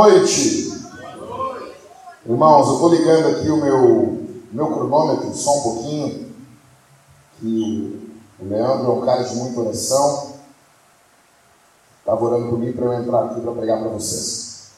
[0.00, 0.72] Noite.
[2.24, 6.34] Irmãos, eu estou ligando aqui o meu, meu cronômetro só um pouquinho,
[7.38, 10.36] que o Leandro é um cara de muita oração.
[11.98, 14.70] Estava orando por mim para eu entrar aqui para pregar para vocês.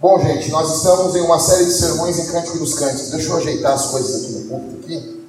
[0.00, 3.10] Bom, gente, nós estamos em uma série de sermões em Cântico dos Cânticos.
[3.10, 5.28] Deixa eu ajeitar as coisas aqui no púlpito aqui,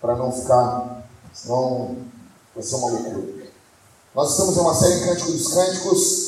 [0.00, 1.96] para não ficar, senão
[2.54, 3.48] vai ser uma loucura.
[4.14, 6.27] Nós estamos em uma série em Cântico dos Cânticos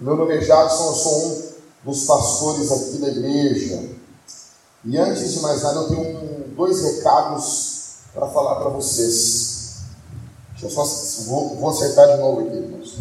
[0.00, 1.52] meu nome é Jackson, eu sou um
[1.84, 3.90] dos pastores aqui da igreja.
[4.84, 9.78] E antes de mais nada, eu tenho um, dois recados para falar para vocês.
[10.52, 10.84] Deixa eu só
[11.24, 12.96] vou, vou acertar de novo aqui, irmãos.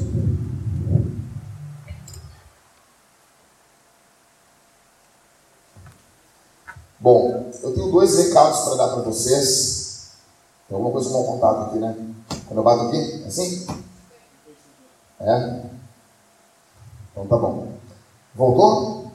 [6.99, 10.13] Bom, eu tenho dois recados para dar para vocês.
[10.67, 11.95] Tem alguma coisa com contato aqui, né?
[12.47, 13.67] Quando eu bato aqui, assim?
[15.19, 15.76] É?
[17.17, 17.73] Então tá bom.
[18.35, 19.11] Voltou?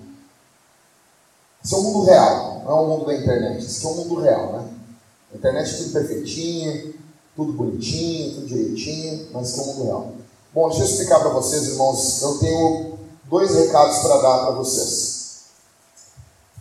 [1.65, 3.65] Esse é o mundo real, não é o mundo da internet.
[3.65, 4.69] Esse é o mundo real, né?
[5.33, 6.95] A internet é tudo perfeitinho,
[7.37, 10.13] tudo bonitinho, tudo direitinho, mas esse é o mundo real.
[10.53, 12.21] Bom, deixa eu explicar para vocês, irmãos.
[12.21, 15.43] Eu tenho dois recados para dar para vocês.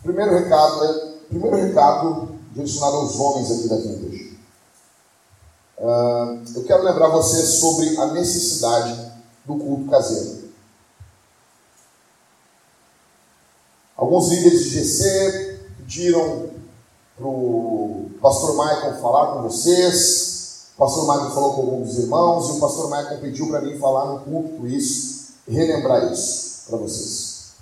[0.02, 4.38] Primeiro recado é primeiro recado direcionado aos homens aqui da Vintage.
[5.78, 9.12] Uh, eu quero lembrar vocês sobre a necessidade
[9.44, 10.41] do culto caseiro.
[14.02, 16.50] Alguns líderes de GC pediram
[17.16, 20.70] para o pastor Michael falar com vocês.
[20.74, 24.06] O pastor Michael falou com alguns irmãos e o pastor Michael pediu para mim falar
[24.06, 27.52] no púlpito isso relembrar isso para vocês.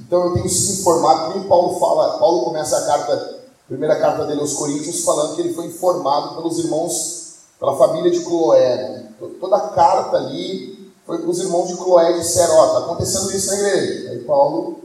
[0.00, 4.00] Então eu tenho sido informado, que nem Paulo fala, Paulo começa a carta, a primeira
[4.00, 9.06] carta dele aos Coríntios, falando que ele foi informado pelos irmãos, pela família de Cloé.
[9.38, 13.46] Toda a carta ali foi para os irmãos de Cloé disseram, ó, está acontecendo isso
[13.46, 14.10] na igreja.
[14.10, 14.82] Aí Paulo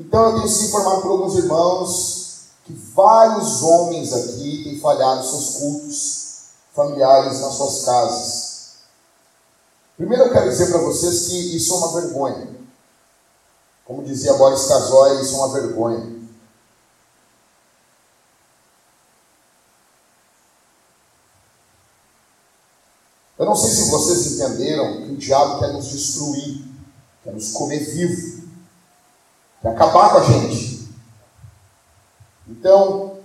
[0.00, 5.58] então eu tenho sido informado por alguns irmãos que vários homens aqui têm falhado seus
[5.58, 6.30] cultos
[6.74, 8.50] familiares nas suas casas.
[9.98, 12.48] Primeiro eu quero dizer para vocês que isso é uma vergonha.
[13.84, 16.20] Como dizia Boris Casoy, isso é uma vergonha.
[23.38, 26.64] Eu não sei se vocês entenderam que o diabo quer nos destruir,
[27.22, 28.39] quer nos comer vivo
[29.62, 30.88] quer acabar com a gente.
[32.48, 33.18] Então,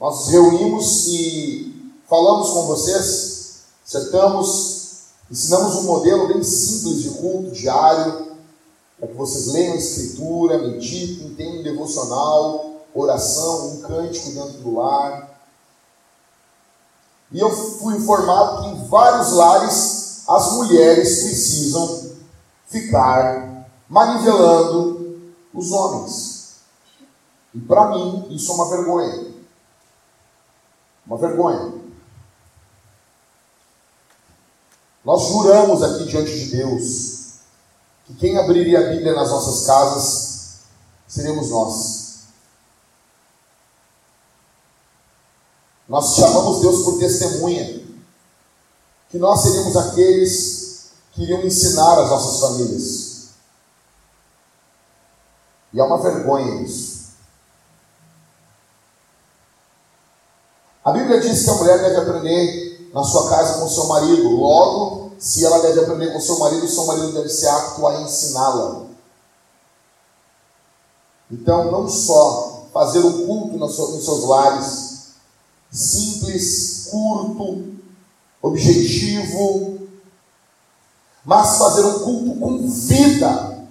[0.00, 7.50] nós nos reunimos e falamos com vocês, acertamos, ensinamos um modelo bem simples de culto
[7.50, 8.34] diário,
[8.98, 14.76] para que vocês leiam a Escritura, meditem, tenham um devocional, oração, um cântico dentro do
[14.76, 15.30] lar.
[17.32, 22.12] E eu fui informado que em vários lares as mulheres precisam
[22.66, 23.53] ficar
[23.88, 26.54] manivelando os homens.
[27.54, 29.34] E para mim, isso é uma vergonha.
[31.06, 31.74] Uma vergonha.
[35.04, 37.14] Nós juramos aqui diante de Deus
[38.06, 40.58] que quem abriria a Bíblia nas nossas casas
[41.06, 42.04] seremos nós.
[45.88, 47.84] Nós chamamos Deus por testemunha
[49.10, 53.13] que nós seríamos aqueles que iriam ensinar as nossas famílias.
[55.74, 56.94] E é uma vergonha isso.
[60.84, 64.28] A Bíblia diz que a mulher deve aprender na sua casa com o seu marido.
[64.28, 67.84] Logo, se ela deve aprender com o seu marido, o seu marido deve ser apto
[67.88, 68.84] a ensiná-la.
[71.28, 75.14] Então, não só fazer o culto nos seus lares,
[75.72, 77.74] simples, curto,
[78.40, 79.88] objetivo,
[81.24, 83.66] mas fazer um culto com vida,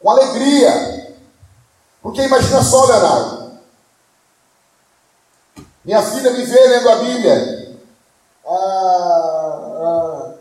[0.00, 1.01] com alegria,
[2.02, 3.52] porque imagina só, Leonardo.
[5.84, 7.78] Minha filha me vê lendo a Bíblia.
[8.46, 10.34] Ah, ah,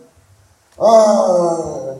[0.79, 1.95] ah.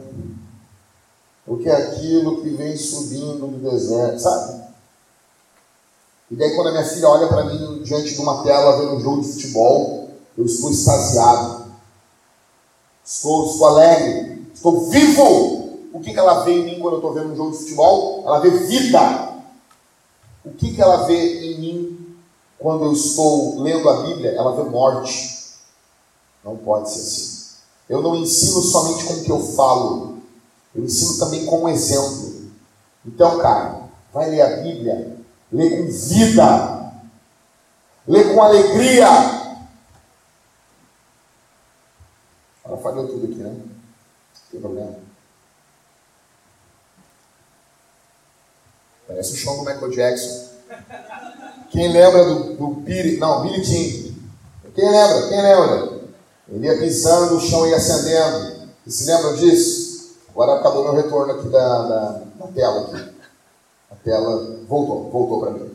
[1.45, 4.61] Porque é aquilo que vem subindo do deserto, sabe?
[6.29, 9.01] E daí quando a minha filha olha para mim diante de uma tela vendo um
[9.01, 11.65] jogo de futebol, eu estou extasiado.
[13.03, 14.47] Estou, estou alegre.
[14.53, 15.79] Estou vivo.
[15.93, 18.23] O que, que ela vê em mim quando eu estou vendo um jogo de futebol?
[18.25, 19.30] Ela vê vida.
[20.43, 22.17] O que, que ela vê em mim
[22.57, 24.31] quando eu estou lendo a Bíblia?
[24.31, 25.41] Ela vê morte.
[26.43, 27.41] Não pode ser assim.
[27.87, 30.19] Eu não ensino somente com o que eu falo,
[30.73, 32.49] eu ensino também com exemplo.
[33.05, 33.81] Então, cara,
[34.13, 35.17] vai ler a Bíblia,
[35.51, 36.93] lê com vida,
[38.07, 39.07] lê com alegria.
[42.63, 43.49] Ela falhou tudo aqui, né?
[43.49, 43.71] Não
[44.51, 45.10] tem problema.
[49.21, 50.47] Parece o chão do Michael Jackson.
[51.69, 54.15] Quem lembra do, do Billy, não, Billy Jean?
[54.73, 55.27] Quem lembra?
[55.27, 56.01] Quem lembra?
[56.49, 58.67] Ele ia pisando, o chão ia acendendo.
[58.83, 60.15] Vocês se lembram disso?
[60.29, 62.81] Agora acabou meu retorno aqui da, da, da tela.
[62.81, 63.11] Aqui.
[63.91, 65.69] A tela voltou, voltou para mim.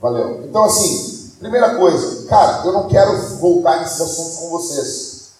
[0.00, 0.42] Valeu.
[0.46, 5.32] Então, assim, primeira coisa, cara, eu não quero voltar nesses assuntos com vocês.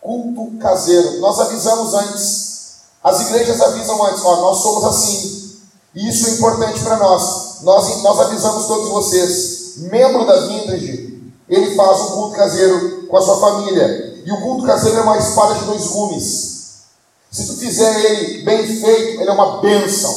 [0.00, 1.20] Culto caseiro.
[1.20, 2.76] Nós avisamos antes.
[3.04, 5.45] As igrejas avisam antes, ó, nós somos assim.
[5.96, 7.62] E isso é importante para nós.
[7.62, 8.02] nós.
[8.02, 9.78] Nós avisamos todos vocês.
[9.78, 14.22] Membro da Vindrige, ele faz um culto caseiro com a sua família.
[14.24, 16.56] E o culto caseiro é uma espada de dois gumes.
[17.30, 20.14] Se tu fizer ele bem feito, ele é uma bênção.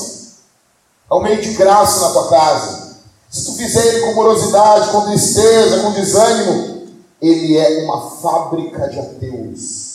[1.10, 2.98] É um meio de graça na tua casa.
[3.30, 6.88] Se tu fizer ele com morosidade, com tristeza, com desânimo,
[7.22, 9.90] ele é uma fábrica de ateus.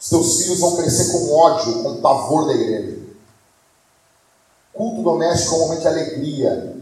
[0.00, 2.99] Os teus filhos vão crescer com ódio, com pavor da igreja.
[4.80, 6.76] Culto doméstico é um momento de alegria.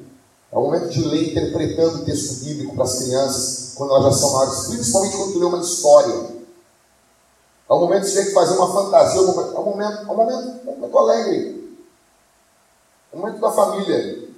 [0.52, 4.20] É um momento de ler interpretando o texto bíblico para as crianças, quando elas já
[4.20, 6.14] são maiores, principalmente quando tu lê uma história.
[7.68, 9.98] É um momento de ter que fazer uma fantasia, é um momento, é um momento,
[9.98, 11.78] é um momento, é um momento alegre.
[13.12, 14.28] É um momento da família.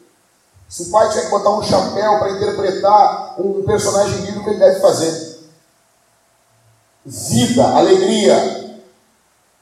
[0.67, 4.81] Se o pai tiver que botar um chapéu para interpretar um personagem bíblico, ele deve
[4.81, 5.39] fazer.
[7.05, 8.81] Vida, alegria.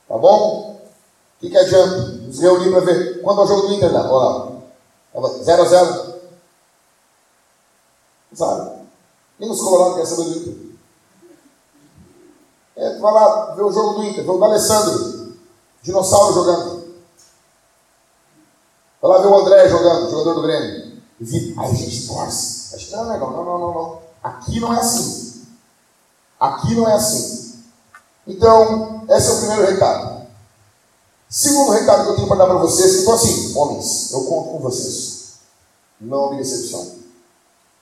[0.07, 0.81] Tá bom?
[0.81, 2.18] O que, que adianta?
[2.29, 3.23] Nos reunir para ver.
[3.23, 4.01] Quando é o jogo do Inter, né?
[4.01, 4.59] Olha
[5.15, 5.29] lá.
[5.43, 6.15] 0 a 0
[8.35, 8.71] Sabe?
[9.39, 10.69] Nem os colorados querem saber do Inter.
[12.77, 15.37] É, tu vai lá ver o jogo do Inter, jogo do Alessandro,
[15.83, 16.95] dinossauro jogando.
[19.01, 21.03] Vai lá ver o André jogando, jogador do Grêmio.
[21.19, 22.75] Vi, aí a gente torce.
[22.75, 23.99] A gente, não, legal, não, não, não, não.
[24.23, 25.47] Aqui não é assim.
[26.39, 27.65] Aqui não é assim.
[28.27, 30.18] Então, esse é o primeiro recado.
[31.29, 34.59] Segundo recado que eu tenho para dar para vocês, então assim, homens, eu conto com
[34.61, 35.35] vocês.
[36.01, 36.99] Não me decepcionem.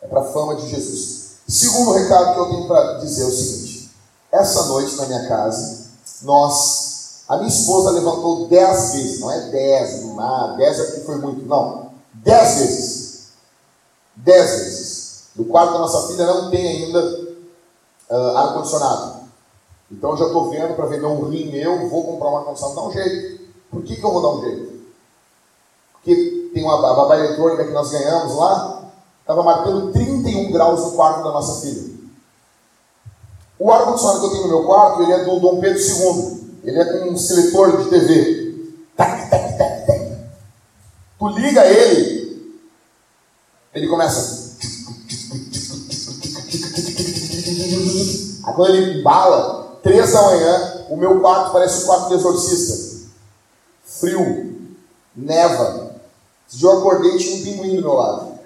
[0.03, 1.27] É para a fama de Jesus.
[1.49, 3.91] Segundo recado que eu tenho para dizer é o seguinte:
[4.33, 5.87] essa noite na minha casa,
[6.23, 11.17] nós, a minha esposa levantou dez vezes, não é dez, não dez é porque foi
[11.17, 13.27] muito, não, dez vezes.
[14.17, 15.23] Dez vezes.
[15.37, 17.37] Do quarto da nossa filha não tem ainda
[18.11, 19.26] uh, ar-condicionado.
[19.91, 22.93] Então já estou vendo para vender um rim meu, vou comprar um ar-condicionado, dá um
[22.93, 23.47] jeito.
[23.71, 24.77] Por que, que eu vou dar um jeito?
[25.93, 28.77] Porque tem uma babá eletrônica que nós ganhamos lá,
[29.27, 31.97] Estava marcando 31 graus no quarto da nossa filha.
[33.59, 36.61] O ar-condicionado que eu tenho no meu quarto, ele é do Dom Pedro II.
[36.63, 38.55] Ele é com um seletor de TV.
[38.97, 40.19] Tac, tac, tac, tac.
[41.19, 42.63] Tu liga ele,
[43.75, 44.55] ele começa.
[48.55, 53.09] Quando ele embala, três da manhã, o meu quarto parece um quarto de exorcista.
[53.85, 54.77] Frio,
[55.15, 55.95] neva.
[56.49, 58.37] Se eu acordei, tinha um pinguim do meu lado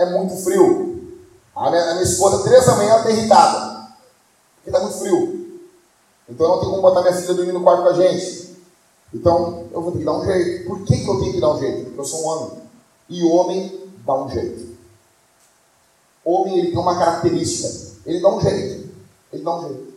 [0.00, 1.18] é muito frio.
[1.54, 3.88] A minha, a minha esposa, três da manhã, está irritada.
[4.56, 5.60] Porque está muito frio.
[6.28, 8.56] Então eu não tenho como botar minha filha dormir no quarto com a gente.
[9.12, 10.66] Então eu vou ter que dar um jeito.
[10.66, 11.84] Por que, que eu tenho que dar um jeito?
[11.84, 12.58] Porque eu sou um homem.
[13.10, 14.70] E homem dá um jeito.
[16.24, 17.98] Homem ele tem uma característica.
[18.06, 18.89] Ele dá um jeito.
[19.32, 19.94] Ele dá um jeito.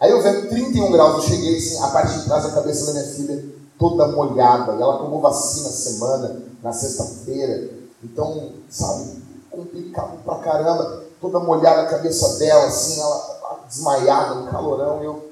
[0.00, 2.92] Aí eu vendo 31 graus, eu cheguei assim, a parte de trás da cabeça da
[2.92, 3.44] minha filha
[3.78, 4.72] toda molhada.
[4.72, 7.70] E ela tomou vacina semana, na sexta-feira.
[8.02, 11.04] Então, sabe, complicado pra caramba.
[11.20, 15.02] Toda molhada a cabeça dela, assim, ela desmaiada no calorão.
[15.02, 15.30] Eu...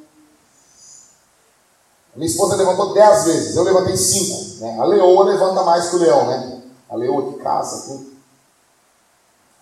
[2.14, 4.60] Minha esposa levantou dez vezes, eu levantei cinco.
[4.60, 4.78] Né?
[4.80, 6.62] A leoa levanta mais que o leão, né?
[6.90, 8.08] A leoa que caça, tudo.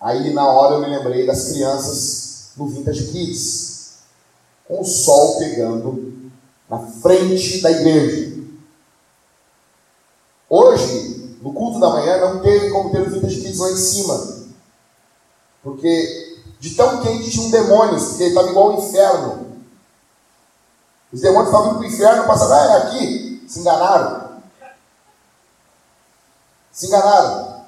[0.01, 2.26] Aí na hora eu me lembrei das crianças
[2.57, 3.99] no Vintage Kids,
[4.67, 6.31] com o sol pegando
[6.69, 8.37] na frente da igreja.
[10.49, 14.37] Hoje, no culto da manhã não teve como ter os vintage kids lá em cima.
[15.61, 19.57] Porque de tão quente tinham demônios, porque estava igual ao inferno.
[21.11, 23.45] Os demônios estavam indo para o inferno, passavam, ah, é aqui.
[23.47, 24.41] Se enganaram.
[26.71, 27.65] Se enganaram.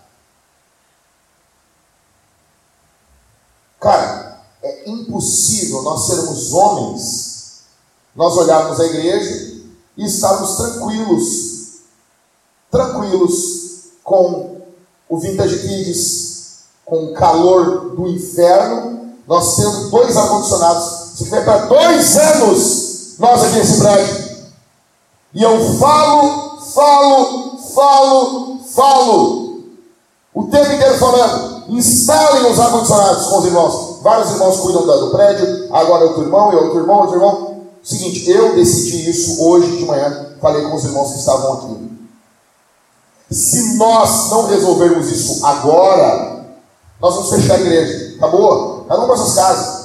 [3.80, 7.62] Cara, é impossível nós sermos homens,
[8.16, 9.60] nós olharmos a igreja
[9.98, 11.60] e estarmos tranquilos,
[12.72, 13.60] tranquilos,
[14.04, 14.62] com
[15.10, 21.18] o Vintage Kids, com o calor do inferno, nós temos dois ar-condicionados.
[21.18, 24.30] Se tiver para dois anos, nós aqui nesse prédio.
[25.34, 29.64] E eu falo, falo, falo, falo.
[30.34, 31.66] O tempo inteiro falando.
[31.70, 33.89] Instalem os ar-condicionados com os irmãos.
[34.02, 35.68] Vários irmãos cuidam do prédio.
[35.74, 37.62] Agora outro irmão, e outro irmão, outro irmão.
[37.84, 41.90] seguinte, eu decidi isso hoje de manhã, falei com os irmãos que estavam aqui.
[43.32, 46.46] Se nós não resolvermos isso agora,
[47.00, 48.16] nós vamos fechar a igreja.
[48.18, 48.86] Acabou?
[48.88, 49.80] Cada um para suas casas.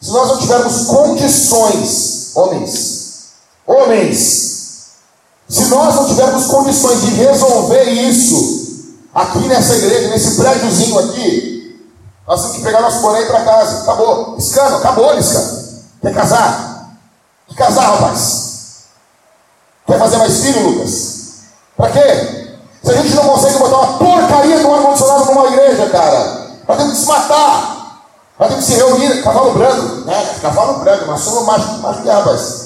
[0.00, 3.32] Se nós não tivermos condições, homens,
[3.66, 4.52] homens,
[5.48, 8.62] se nós não tivermos condições de resolver isso
[9.14, 11.51] aqui nessa igreja, nesse prédiozinho aqui,
[12.26, 13.82] nós temos que pegar nosso boné para casa.
[13.82, 14.36] Acabou.
[14.38, 15.62] Escano, acabou, Escano.
[16.00, 16.90] Quer casar?
[17.48, 18.52] Quer casar, rapaz?
[19.86, 21.12] Quer fazer mais filho, Lucas?
[21.76, 22.58] Para quê?
[22.82, 26.76] Se a gente não consegue botar uma porcaria de um ar-condicionado numa igreja, cara, nós
[26.76, 28.02] temos que se matar.
[28.38, 30.38] Nós temos que se reunir, cavalo branco, né?
[30.40, 32.62] Cavalo branco, mas somos macho, macho que é, rapaz.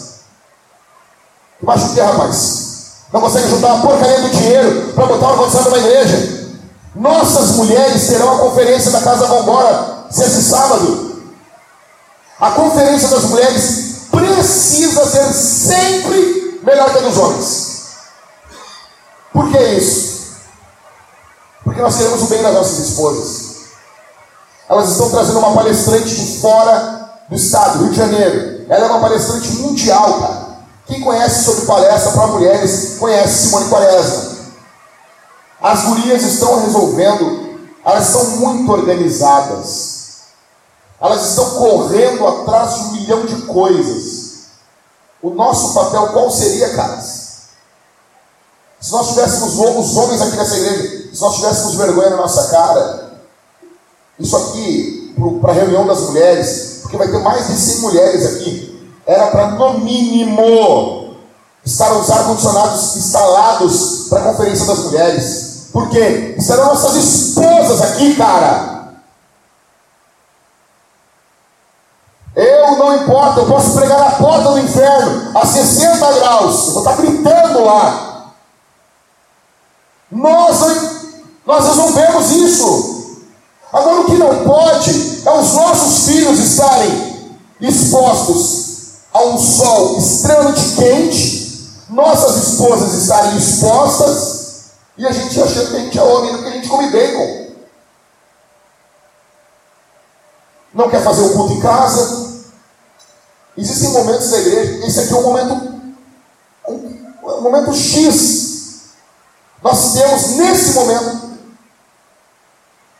[1.62, 2.66] Macho que é, rapaz?
[3.12, 6.35] Não consegue juntar uma porcaria do dinheiro para botar um ar-condicionado numa igreja.
[6.96, 11.22] Nossas mulheres terão a conferência da Casa Vambora esse sábado.
[12.40, 17.86] A conferência das mulheres precisa ser sempre melhor que a dos homens.
[19.30, 20.36] Por que isso?
[21.64, 23.56] Porque nós queremos o bem das nossas esposas.
[24.66, 28.64] Elas estão trazendo uma palestrante de fora do estado, Rio de Janeiro.
[28.70, 30.46] Ela é uma palestrante mundial, cara.
[30.86, 34.25] Quem conhece sobre palestra para mulheres, conhece Simone Quaresma.
[35.66, 39.96] As gurias estão resolvendo, elas são muito organizadas.
[41.00, 44.44] Elas estão correndo atrás de um milhão de coisas.
[45.20, 47.48] O nosso papel qual seria, caras?
[48.80, 53.20] Se nós tivéssemos os homens aqui nessa igreja, se nós tivéssemos vergonha na nossa cara,
[54.20, 58.88] isso aqui, para a reunião das mulheres, porque vai ter mais de 100 mulheres aqui,
[59.04, 61.16] era para no mínimo
[61.64, 65.45] estar os ar-condicionados instalados para a conferência das mulheres.
[65.76, 66.34] Por quê?
[66.38, 68.94] Estarão nossas esposas aqui, cara.
[72.34, 76.82] Eu não importa, eu posso pregar na porta do inferno a 60 graus, eu vou
[76.82, 78.32] estar gritando lá.
[80.10, 80.60] Nós,
[81.44, 83.26] nós resolvemos isso.
[83.70, 90.74] Agora, o que não pode é os nossos filhos estarem expostos a um sol extremamente
[90.74, 94.35] quente, nossas esposas estarem expostas
[94.98, 97.46] e a gente achando que a gente é homem, porque a gente come bacon.
[100.74, 102.26] Não quer fazer o culto em casa,
[103.56, 105.80] Existem momentos da igreja, esse aqui é um momento,
[106.68, 106.74] um,
[107.24, 108.90] um momento X.
[109.62, 111.38] Nós temos nesse momento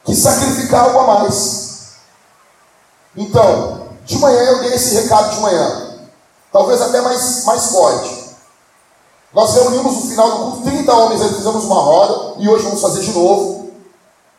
[0.05, 1.97] que sacrificar algo a mais.
[3.15, 5.99] Então, de manhã eu dei esse recado de manhã,
[6.51, 8.26] talvez até mais, mais forte.
[9.35, 12.81] Nós reunimos no final do culto 30 homens, aí fizemos uma roda, e hoje vamos
[12.81, 13.71] fazer de novo.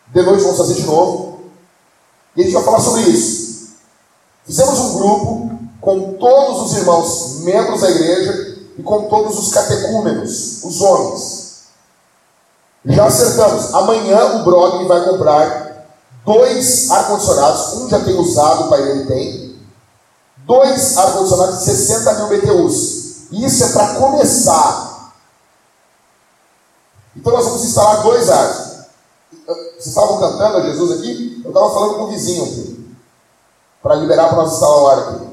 [0.07, 1.39] De noite vamos fazer de novo.
[2.35, 3.69] E a gente vai falar sobre isso.
[4.45, 5.51] Fizemos um grupo
[5.81, 11.47] com todos os irmãos membros da igreja e com todos os catecúmenos, os homens.
[12.85, 13.73] Já acertamos.
[13.73, 15.85] Amanhã o Brogni vai comprar
[16.25, 17.73] dois ar-condicionados.
[17.73, 19.55] Um já tem usado, o pai dele tem.
[20.45, 23.06] Dois ar-condicionados de 60 mil BTUs.
[23.31, 25.13] Isso é para começar.
[27.15, 28.67] Então nós vamos instalar dois ar.
[29.47, 31.41] Vocês estavam cantando a Jesus aqui?
[31.43, 32.95] Eu estava falando com o vizinho.
[33.81, 35.27] Para liberar para nós instalar o ar aqui.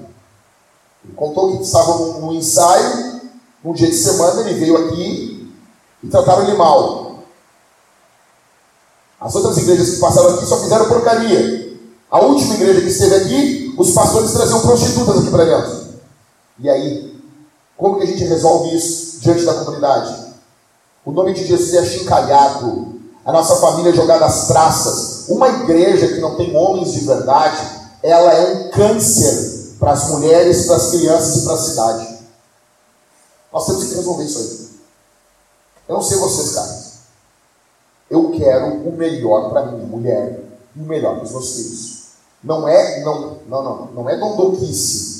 [1.04, 3.20] Ele contou que estava no ensaio,
[3.62, 5.52] num dia de semana, ele veio aqui
[6.02, 7.18] e trataram ele mal.
[9.20, 11.78] As outras igrejas que passaram aqui só fizeram porcaria.
[12.10, 15.84] A última igreja que esteve aqui, os pastores traziam prostitutas aqui para dentro.
[16.60, 17.03] E aí?
[17.84, 20.32] Como que a gente resolve isso diante da comunidade?
[21.04, 22.98] O nome de Jesus é achincalhado.
[23.26, 25.28] A nossa família é jogada às traças.
[25.28, 27.60] Uma igreja que não tem homens de verdade,
[28.02, 32.18] ela é um câncer para as mulheres, para as crianças e para a cidade.
[33.52, 34.68] Nós temos que resolver isso aí.
[35.86, 36.92] Eu não sei vocês, caras.
[38.08, 40.42] Eu quero o melhor para minha mulher
[40.74, 42.04] e o melhor para os meus filhos.
[42.42, 45.13] Não é, não, não, não, não é dondoquice.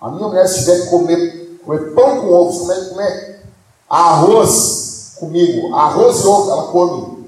[0.00, 3.40] A minha mulher, se tiver que comer, comer pão com ovos, comer, comer
[3.88, 7.18] arroz comigo, arroz e ovo, ela come.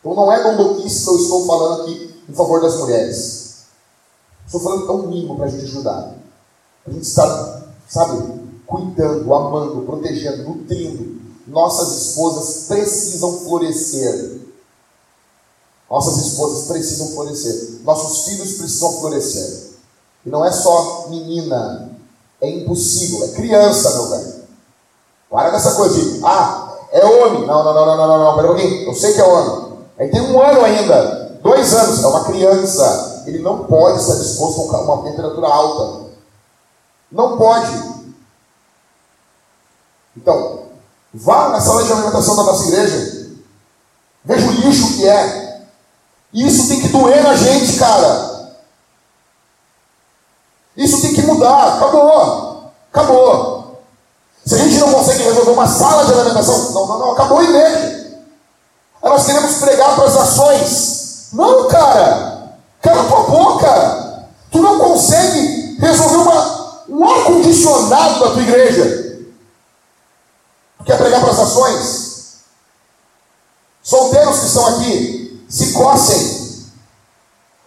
[0.00, 3.42] Então não é dondoquice que eu estou falando aqui em favor das mulheres.
[4.44, 6.14] Estou falando tão mínimo para a gente ajudar.
[6.86, 11.22] A gente está, sabe, cuidando, amando, protegendo, nutrindo.
[11.46, 14.40] Nossas esposas precisam florescer.
[15.88, 17.80] Nossas esposas precisam florescer.
[17.84, 19.71] Nossos filhos precisam florescer.
[20.24, 21.90] E não é só menina.
[22.40, 23.24] É impossível.
[23.24, 24.42] É criança, meu velho.
[25.30, 27.46] Para dessa coisa de, ah, é homem.
[27.46, 28.36] Não, não, não, não, não, não, não.
[28.36, 28.58] Pera um.
[28.58, 29.78] Eu sei que é homem.
[29.98, 31.38] Aí tem um ano ainda.
[31.42, 32.02] Dois anos.
[32.02, 33.24] É uma criança.
[33.26, 36.10] ele não pode estar disposto a uma temperatura alta.
[37.10, 37.92] Não pode.
[40.16, 40.64] Então,
[41.12, 43.30] vá na sala de alimentação da nossa igreja.
[44.24, 45.62] Veja o lixo que é.
[46.32, 48.32] Isso tem que doer na gente, cara.
[50.76, 51.76] Isso tem que mudar.
[51.76, 52.72] Acabou.
[52.92, 53.82] Acabou.
[54.44, 57.44] Se a gente não consegue resolver uma sala de alimentação, não, não, não, acabou a
[57.44, 58.20] igreja.
[59.02, 61.28] Aí nós queremos pregar para as nações.
[61.32, 62.56] Não, cara.
[62.80, 64.26] Cala tua boca.
[64.50, 69.24] Tu não consegue resolver uma, um ar-condicionado da tua igreja.
[70.78, 72.12] Tu quer pregar para as nações?
[73.82, 76.42] Solteiros que estão aqui, se cocem.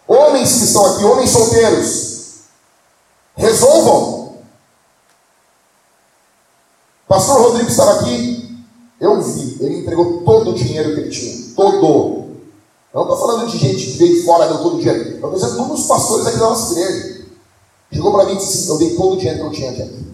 [0.08, 2.05] Homens que estão aqui, homens solteiros,
[7.16, 8.60] Pastor Rodrigo estava aqui,
[9.00, 12.26] eu vi, ele entregou todo o dinheiro que ele tinha, todo.
[12.94, 15.12] Eu não estou falando de gente que veio fora deu todo o dinheiro.
[15.12, 17.22] Eu estou dizendo um dos pastores aqui da nossa igreja.
[17.90, 20.06] Chegou para mim e disse assim: Eu dei todo o dinheiro que eu tinha aqui.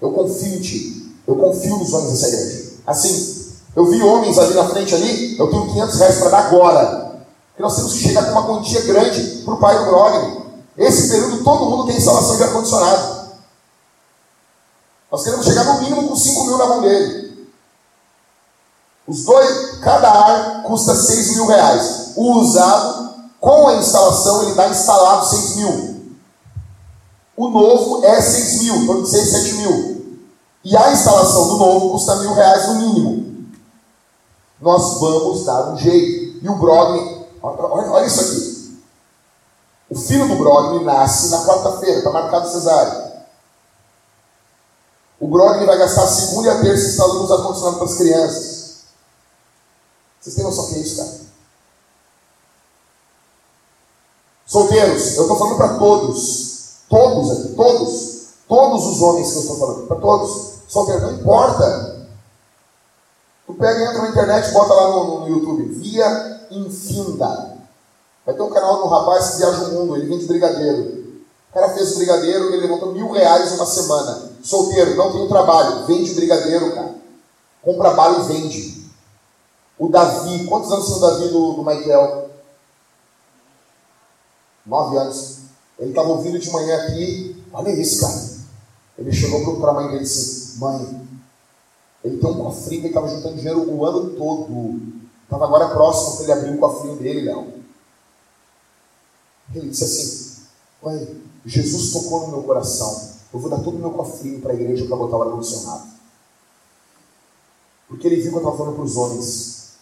[0.00, 1.12] Eu confio em ti.
[1.28, 2.72] Eu confio nos homens dessa igreja.
[2.86, 3.46] Assim,
[3.76, 7.20] eu vi homens ali na frente ali, eu tenho 500 reais para dar agora.
[7.50, 10.42] Porque nós temos que chegar com uma quantia grande para o pai do Grogner.
[10.78, 13.15] Esse período todo mundo tem instalação de ar-condicionado.
[15.16, 17.48] Nós queremos chegar no mínimo com 5 mil na mão dele.
[19.08, 22.12] Os dois, cada ar custa 6 mil reais.
[22.16, 26.16] O usado, com a instalação, ele dá instalado 6 mil.
[27.34, 30.20] O novo é 6 mil, então 6, 7 mil.
[30.62, 33.46] E a instalação do novo custa mil reais no mínimo.
[34.60, 36.44] Nós vamos dar um jeito.
[36.44, 38.82] E o Brogni, olha, olha isso aqui.
[39.88, 43.05] O filho do Brogni nasce na quarta-feira, está marcado cesárea.
[45.18, 48.66] O Brogni vai gastar a segunda e a terça instalando os ar-condicionado para as crianças.
[50.20, 51.26] Vocês têm noção que é isso, cara?
[54.46, 56.56] Solteiros, eu estou falando para todos.
[56.88, 58.16] Todos aqui, todos.
[58.48, 62.06] Todos os homens que eu estou falando, para todos solteiro, não importa.
[63.46, 67.56] Tu pega, entra na internet, bota lá no, no YouTube, Via Infinda.
[68.24, 71.06] Vai ter um canal de um rapaz que viaja o mundo, ele vende brigadeiro.
[71.50, 74.35] O cara fez brigadeiro, ele levantou mil reais uma semana.
[74.46, 76.94] Solteiro, não tem trabalho, vende brigadeiro, cara.
[77.62, 78.86] Compra bala e vende.
[79.76, 82.30] O Davi, quantos anos tem o Davi do, do Michael?
[84.64, 85.38] Nove anos.
[85.80, 88.36] Ele estava ouvindo de manhã aqui, olha isso, cara.
[88.96, 91.08] Ele chegou para a mãe dele e disse: Mãe,
[92.04, 94.80] ele tem um cofrinho ele estava juntando dinheiro o ano todo.
[95.24, 97.52] Estava agora próximo para ele abrir o cofrinho dele, Léo.
[99.52, 100.46] Ele disse assim:
[100.84, 103.15] Mãe, Jesus tocou no meu coração.
[103.36, 105.88] Eu vou dar todo o meu cofrinho para a igreja para botar o ar-condicionado.
[107.86, 109.72] Porque ele viu que eu estava falando para os homens.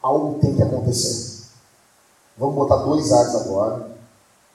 [0.00, 1.44] Algo tem que acontecer.
[2.38, 3.94] Vamos botar dois ares agora.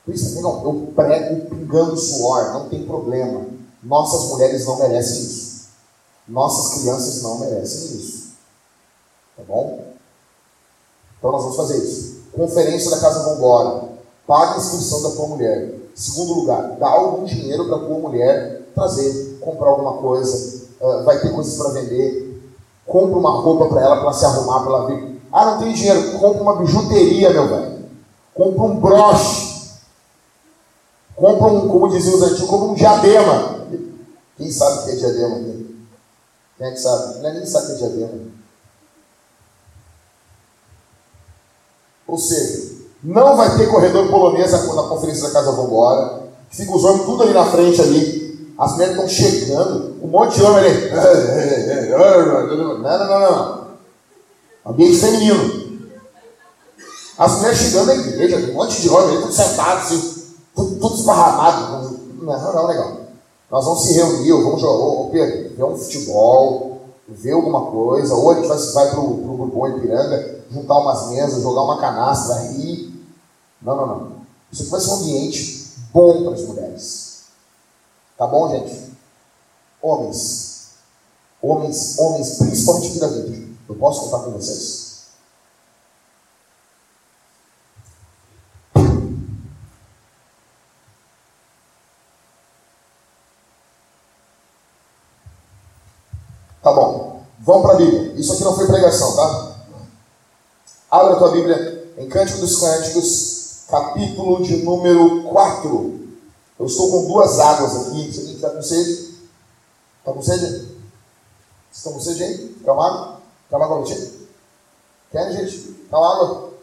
[0.03, 3.45] Por isso, não, eu prego pingando suor, não tem problema.
[3.83, 5.67] Nossas mulheres não merecem isso.
[6.27, 8.31] Nossas crianças não merecem isso.
[9.35, 9.93] Tá bom?
[11.19, 12.23] Então nós vamos fazer isso.
[12.33, 13.86] Conferência da Casa Vambora.
[14.27, 15.73] Paga a inscrição da tua mulher.
[15.95, 20.67] Segundo lugar, dá algum dinheiro para tua mulher trazer, comprar alguma coisa.
[20.79, 22.27] Uh, vai ter coisas para vender.
[22.85, 25.21] Compra uma roupa para ela, para ela se arrumar, para ela vir.
[25.31, 26.19] Ah, não tem dinheiro.
[26.19, 27.77] Compra uma bijuteria, meu velho.
[28.35, 29.47] Compra um broche
[31.17, 33.65] Compra um, como diziam os antigos, compra um diadema.
[34.37, 35.39] Quem sabe o que é diadema?
[36.57, 37.19] Quem é que sabe?
[37.19, 38.31] Não é nem sabe o que é diadema.
[42.05, 42.76] Ou seja,
[43.07, 46.23] não vai ter corredor polonês na conferência da Casa Vambora.
[46.49, 48.53] Fica os homens tudo ali na frente ali.
[48.57, 49.95] As mulheres estão chegando.
[50.01, 50.91] Um monte de homem ali.
[51.89, 53.67] Não, não, não, não.
[54.65, 55.67] Ambiente feminino.
[57.17, 60.17] As mulheres chegando na igreja, um monte de homens ali, tudo sentados assim
[60.57, 61.99] tudo, tudo esparramado.
[62.19, 62.97] Não, não, legal.
[63.49, 68.33] Nós vamos se reunir, vamos jogar, Pedro, ver um futebol, ver alguma coisa, ou a
[68.35, 72.86] gente vai, vai para o Bourbon Ipiranga, juntar umas mesas, jogar uma canastra, rir.
[73.61, 74.21] Não, não, não.
[74.51, 77.23] Isso aqui vai ser um ambiente bom para as mulheres.
[78.17, 78.93] Tá bom, gente?
[79.81, 80.67] Homens.
[81.41, 83.47] Homens, homens, principalmente aqui da vida.
[83.69, 84.87] Eu posso contar com vocês.
[96.61, 97.23] Tá bom.
[97.39, 98.13] Vamos para a Bíblia.
[98.15, 99.55] Isso aqui não foi pregação, tá?
[100.91, 103.36] Abra a tua Bíblia em Cântico dos Cânticos,
[103.67, 106.07] capítulo de número 4.
[106.59, 108.11] Eu estou com duas águas aqui.
[108.11, 109.17] Você está com sede?
[109.99, 110.77] Está com sede?
[111.71, 112.55] Estão com sede aí?
[112.63, 113.21] Quer uma água?
[113.49, 113.85] Quer uma água,
[115.11, 115.87] Querem, gente?
[115.89, 116.53] Quer uma água?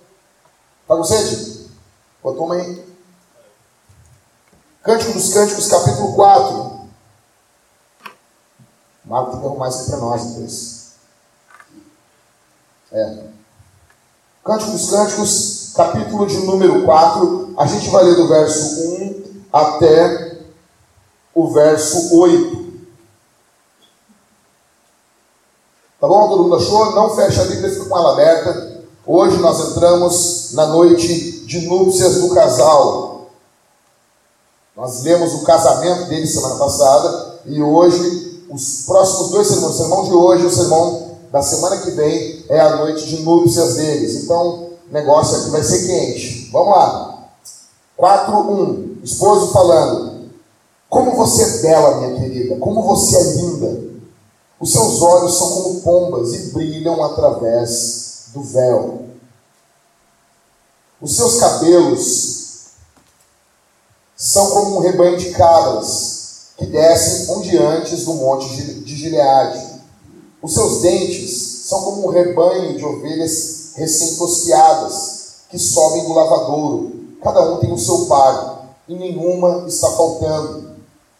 [0.88, 1.70] Tá com sede?
[2.22, 2.84] Pô, toma aí.
[4.82, 6.84] Cântico dos Cânticos, capítulo 4.
[9.04, 10.92] Marco tem que arrumar isso para nós depois.
[12.92, 13.24] É.
[14.42, 17.54] Cântico dos Cânticos, capítulo de número 4.
[17.56, 20.38] A gente vai ler do verso 1 até
[21.34, 22.64] o verso 8.
[26.00, 26.28] Tá bom?
[26.28, 26.92] Todo mundo achou?
[26.92, 28.82] Não fecha a Bíblia, fica com ela aberta.
[29.06, 33.30] Hoje nós entramos na noite de núpcias do casal.
[34.76, 40.04] Nós lemos o casamento dele semana passada e hoje, os próximos dois sermões, o sermão
[40.04, 44.24] de hoje e o sermão da semana que vem é a noite de núpcias deles.
[44.24, 46.50] Então, negócio aqui vai ser quente.
[46.52, 47.28] Vamos lá.
[47.98, 49.02] 4.1.
[49.02, 50.30] Esposo falando.
[50.88, 52.56] Como você é bela, minha querida.
[52.56, 53.84] Como você é linda.
[54.60, 59.04] Os seus olhos são como pombas e brilham através do véu.
[61.00, 62.34] Os seus cabelos
[64.16, 66.14] são como um rebanho de cabras
[66.56, 68.46] que descem onde antes do monte
[68.82, 69.82] de Gileade.
[70.40, 76.92] Os seus dentes são como um rebanho de ovelhas recém-tosquiadas que sobem do lavadouro.
[77.22, 80.74] Cada um tem o seu par e nenhuma está faltando.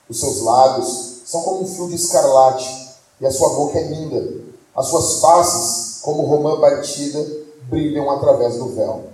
[0.08, 4.44] Os seus lábios são como um fio de escarlate e a sua boca é linda.
[4.76, 7.24] As suas faces, como romã batida,
[7.70, 9.04] brilham através do véu.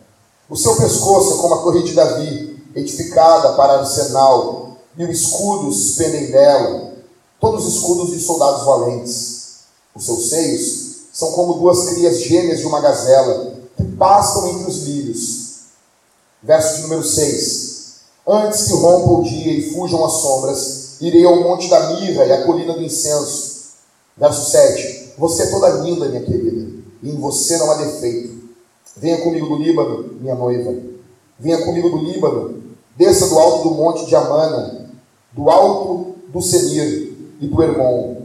[0.48, 5.96] O seu pescoço é como a torre de Davi, edificada para arsenal, e os escudos
[5.96, 6.92] pendem dela,
[7.40, 9.40] todos os escudos de soldados valentes.
[9.94, 10.89] Os seus seios
[11.20, 15.50] são como duas crias gêmeas de uma gazela, que pastam entre os lírios.
[16.42, 17.80] Verso de número 6.
[18.26, 22.32] Antes que rompa o dia e fujam as sombras, irei ao monte da mirra e
[22.32, 23.50] à colina do incenso
[24.16, 25.12] Verso 7.
[25.18, 28.40] Você é toda linda, minha querida, e em você não há defeito.
[28.96, 30.74] Venha comigo do Líbano, minha noiva.
[31.38, 32.62] Venha comigo do Líbano.
[32.96, 34.90] Desça do alto do monte de Amana,
[35.32, 38.16] do alto do Senir e do Hermon,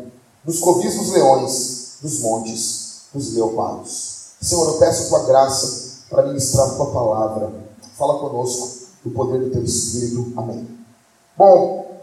[0.44, 2.85] dos covis dos leões, dos montes
[3.16, 4.34] dos leopardos.
[4.42, 7.52] Senhor, eu peço a tua graça para ministrar a tua palavra.
[7.98, 10.34] Fala conosco do poder do teu Espírito.
[10.38, 10.68] Amém.
[11.38, 12.02] Bom,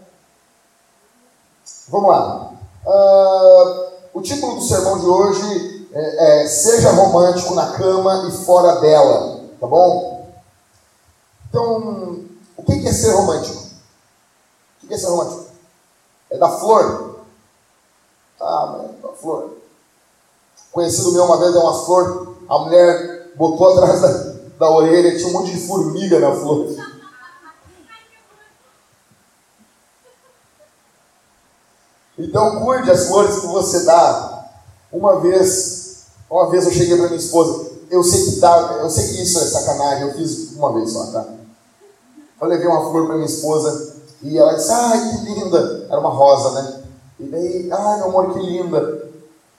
[1.89, 2.53] vamos lá.
[2.85, 8.81] Uh, o título do sermão de hoje é, é, Seja romântico na cama e fora
[8.81, 10.27] dela, tá bom?
[11.49, 12.25] Então,
[12.57, 13.63] o que é ser romântico?
[14.83, 15.47] O que é ser romântico?
[16.31, 17.21] É da flor?
[18.41, 19.52] Ah, mas é da flor.
[20.73, 24.09] Conhecido meu uma vez é uma flor, a mulher botou atrás da,
[24.59, 26.75] da orelha, tinha um monte de formiga na flor.
[32.19, 34.49] Então cuide as flores que você dá.
[34.91, 39.09] Uma vez, uma vez eu cheguei para minha esposa, eu sei que dá, eu sei
[39.09, 41.27] que isso é sacanagem, eu fiz uma vez só, tá?
[42.41, 46.11] Eu levei uma flor para minha esposa e ela disse, ai que linda, era uma
[46.11, 46.83] rosa, né?
[47.21, 49.12] E daí, ai meu amor, que linda.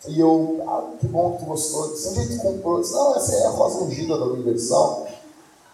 [0.07, 1.89] E eu, ah, que bom que gostou.
[1.89, 2.81] Disse, que tu comprou?
[2.81, 5.07] Disse, não, essa é a rosa ungida da Universal.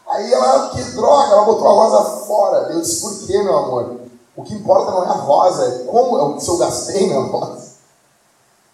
[0.08, 2.72] Aí ela, que droga, ela botou a rosa fora.
[2.72, 4.00] Eu disse, por quê, meu amor?
[4.36, 7.22] O que importa não é a rosa, é como é o que eu gastei na
[7.22, 7.70] rosa.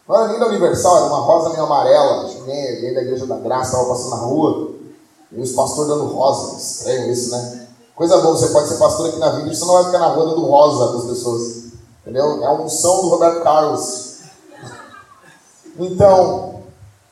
[0.08, 2.28] Não era nem da Universal, era uma rosa meio amarela.
[2.30, 4.72] Cheguei, alguém da Igreja da Graça, estava passando na rua.
[5.32, 6.58] E os pastores dando rosa.
[6.58, 7.68] Estranho isso, né?
[7.96, 10.08] Coisa boa, você pode ser pastor aqui na vida e você não vai ficar na
[10.10, 11.63] rua dando rosa para as pessoas.
[12.02, 12.44] Entendeu?
[12.44, 14.14] É a unção do Roberto Carlos.
[15.78, 16.62] Então,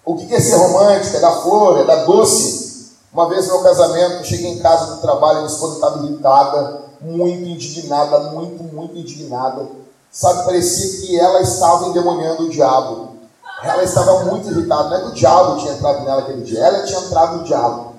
[0.05, 1.17] o que é ser romântico?
[1.17, 2.93] É da flor, é da doce.
[3.11, 7.49] Uma vez no meu casamento, cheguei em casa do trabalho, minha esposa estava irritada muito
[7.49, 9.67] indignada, muito, muito indignada.
[10.11, 13.13] Sabe, parecia que ela estava endemoniando o diabo.
[13.63, 14.89] Ela estava muito irritada.
[14.89, 17.93] Não é que o diabo tinha entrado nela aquele dia, ela tinha entrado no diabo.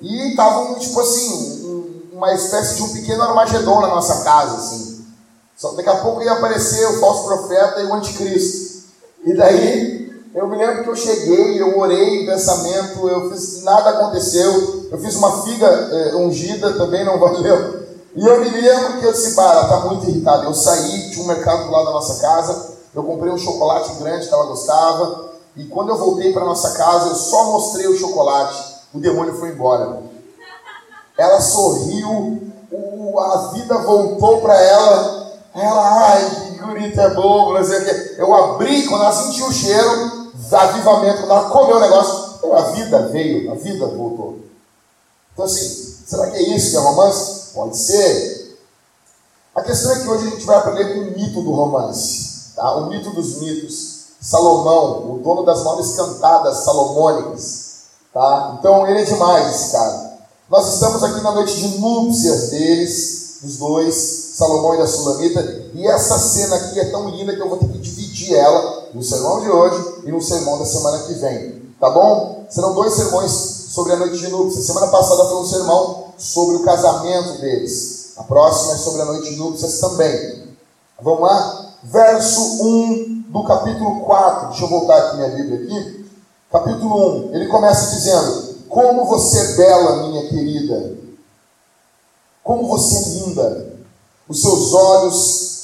[0.00, 5.04] E estava, tipo assim, uma espécie de um pequeno Armagedon na nossa casa, assim.
[5.56, 8.75] Só daqui a pouco ia aparecer o falso profeta e o anticristo.
[9.26, 13.90] E daí, eu me lembro que eu cheguei, eu orei em pensamento, eu fiz, nada
[13.90, 14.86] aconteceu.
[14.88, 17.84] Eu fiz uma figa é, ungida, também não valeu.
[18.14, 20.44] E eu me lembro que eu disse, pá, ela está muito irritada.
[20.44, 24.28] Eu saí, tinha um mercado do lado da nossa casa, eu comprei um chocolate grande
[24.28, 28.62] que ela gostava, e quando eu voltei para nossa casa, eu só mostrei o chocolate,
[28.94, 30.02] o demônio foi embora.
[31.18, 32.42] Ela sorriu,
[33.18, 38.14] a vida voltou para ela, ela, ai, gurita é bom, não sei.
[38.18, 43.08] Eu abri, quando ela sentiu o cheiro, avivamento, quando ela comeu o negócio, a vida
[43.08, 44.40] veio, a vida voltou.
[45.32, 47.54] Então assim, será que é isso que é romance?
[47.54, 48.58] Pode ser.
[49.54, 52.76] A questão é que hoje a gente vai aprender com o mito do romance, tá?
[52.76, 53.96] o mito dos mitos.
[54.20, 57.66] Salomão, o dono das maiores cantadas salomônicas,
[58.16, 58.56] Tá?
[58.58, 60.16] Então ele é demais, esse cara.
[60.48, 65.40] Nós estamos aqui na noite de núpcias deles, dos dois, Salomão e da Sulamita,
[65.72, 69.02] e essa cena aqui é tão linda que eu vou ter que dividir ela no
[69.02, 71.62] sermão de hoje e no sermão da semana que vem.
[71.80, 72.44] Tá bom?
[72.50, 74.66] Serão dois sermões sobre a noite de núpcias.
[74.66, 78.12] Semana passada foi um sermão sobre o casamento deles.
[78.18, 80.48] A próxima é sobre a noite de núpcias também.
[81.00, 81.70] Vamos lá?
[81.84, 84.48] Verso 1 do capítulo 4.
[84.48, 86.10] Deixa eu voltar aqui minha Bíblia aqui.
[86.52, 87.34] Capítulo 1.
[87.36, 90.94] Ele começa dizendo: Como você é bela, minha querida.
[92.44, 93.75] Como você é linda.
[94.28, 95.56] Os seus olhos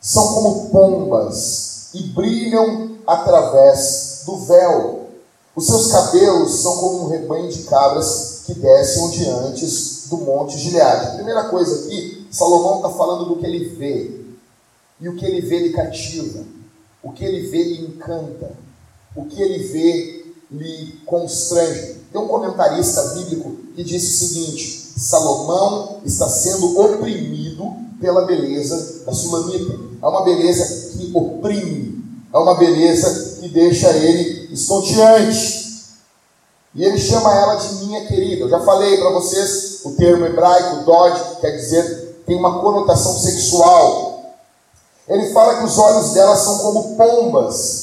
[0.00, 5.08] são como pombas e brilham através do véu.
[5.54, 9.66] Os seus cabelos são como um rebanho de cabras que descem diante
[10.08, 11.16] do monte Gileade.
[11.16, 14.22] Primeira coisa aqui, Salomão está falando do que ele vê.
[15.00, 16.44] E o que ele vê lhe cativa.
[17.02, 18.52] O que ele vê lhe encanta.
[19.14, 22.00] O que ele vê lhe constrange.
[22.10, 29.12] Tem um comentarista bíblico que disse o seguinte: Salomão está sendo oprimido pela beleza da
[29.12, 29.78] Sulamita.
[30.02, 35.62] É uma beleza que oprime, é uma beleza que deixa ele estonteante.
[36.74, 38.42] E ele chama ela de minha querida.
[38.42, 43.18] Eu já falei para vocês o termo hebraico dod, que quer dizer, tem uma conotação
[43.18, 44.36] sexual.
[45.06, 47.82] Ele fala que os olhos dela são como pombas.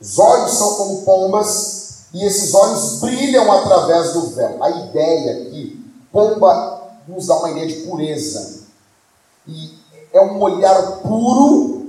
[0.00, 1.78] Os olhos são como pombas
[2.12, 4.62] e esses olhos brilham através do véu.
[4.62, 5.67] A ideia aqui,
[6.12, 8.60] pomba nos dá uma ideia de pureza.
[9.46, 9.78] E
[10.12, 11.86] é um olhar puro,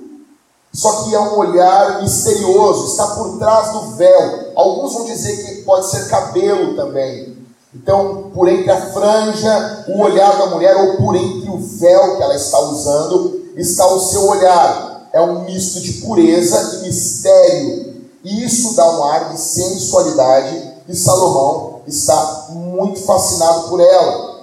[0.74, 4.52] só que é um olhar misterioso, está por trás do véu.
[4.56, 7.38] Alguns vão dizer que pode ser cabelo também.
[7.74, 12.24] Então, por entre a franja, o olhar da mulher, ou por entre o véu que
[12.24, 15.10] ela está usando, está o seu olhar.
[15.12, 17.90] É um misto de pureza e mistério
[18.24, 24.40] e isso dá um ar de sensualidade e Salomão está muito fascinado por ela.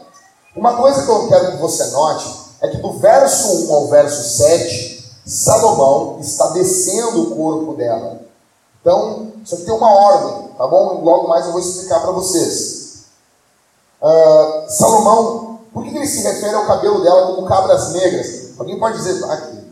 [0.54, 4.38] Uma coisa que eu quero que você note é que do verso 1 ao verso
[4.38, 8.20] 7, Salomão está descendo o corpo dela.
[8.80, 11.00] Então, isso aqui tem uma ordem, tá bom?
[11.02, 13.04] Logo mais eu vou explicar para vocês.
[14.00, 18.58] Uh, Salomão, por que ele se refere ao cabelo dela como cabras negras?
[18.58, 19.66] Alguém pode dizer aqui,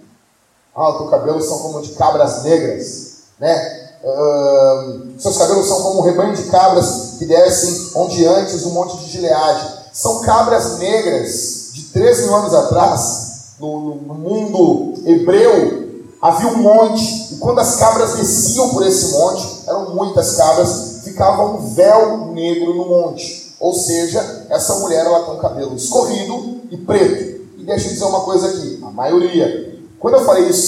[0.74, 3.83] ah, os teus cabelos são como de cabras negras, né?
[4.04, 8.98] Uh, seus cabelos são como um rebanho de cabras que descem onde antes o monte
[8.98, 9.66] de Gileade.
[9.94, 13.24] São cabras negras de 3 mil anos atrás,
[13.58, 19.62] no, no mundo hebreu, havia um monte, e quando as cabras desciam por esse monte,
[19.66, 23.54] eram muitas cabras, ficava um véu negro no monte.
[23.58, 27.42] Ou seja, essa mulher ela tem um cabelo escorrido e preto.
[27.56, 29.80] E deixa eu dizer uma coisa aqui, a maioria.
[29.98, 30.66] Quando eu falei isso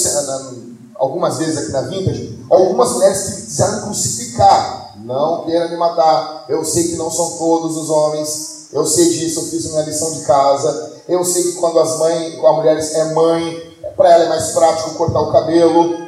[0.98, 4.94] algumas vezes aqui na Vintage, Algumas mulheres que quiseram crucificar.
[5.04, 6.44] Não queira me matar.
[6.48, 8.68] Eu sei que não são todos os homens.
[8.72, 10.92] Eu sei disso, eu fiz minha lição de casa.
[11.08, 14.94] Eu sei que quando as mães, a mulher é mãe, para ela é mais prático
[14.94, 16.06] cortar o cabelo.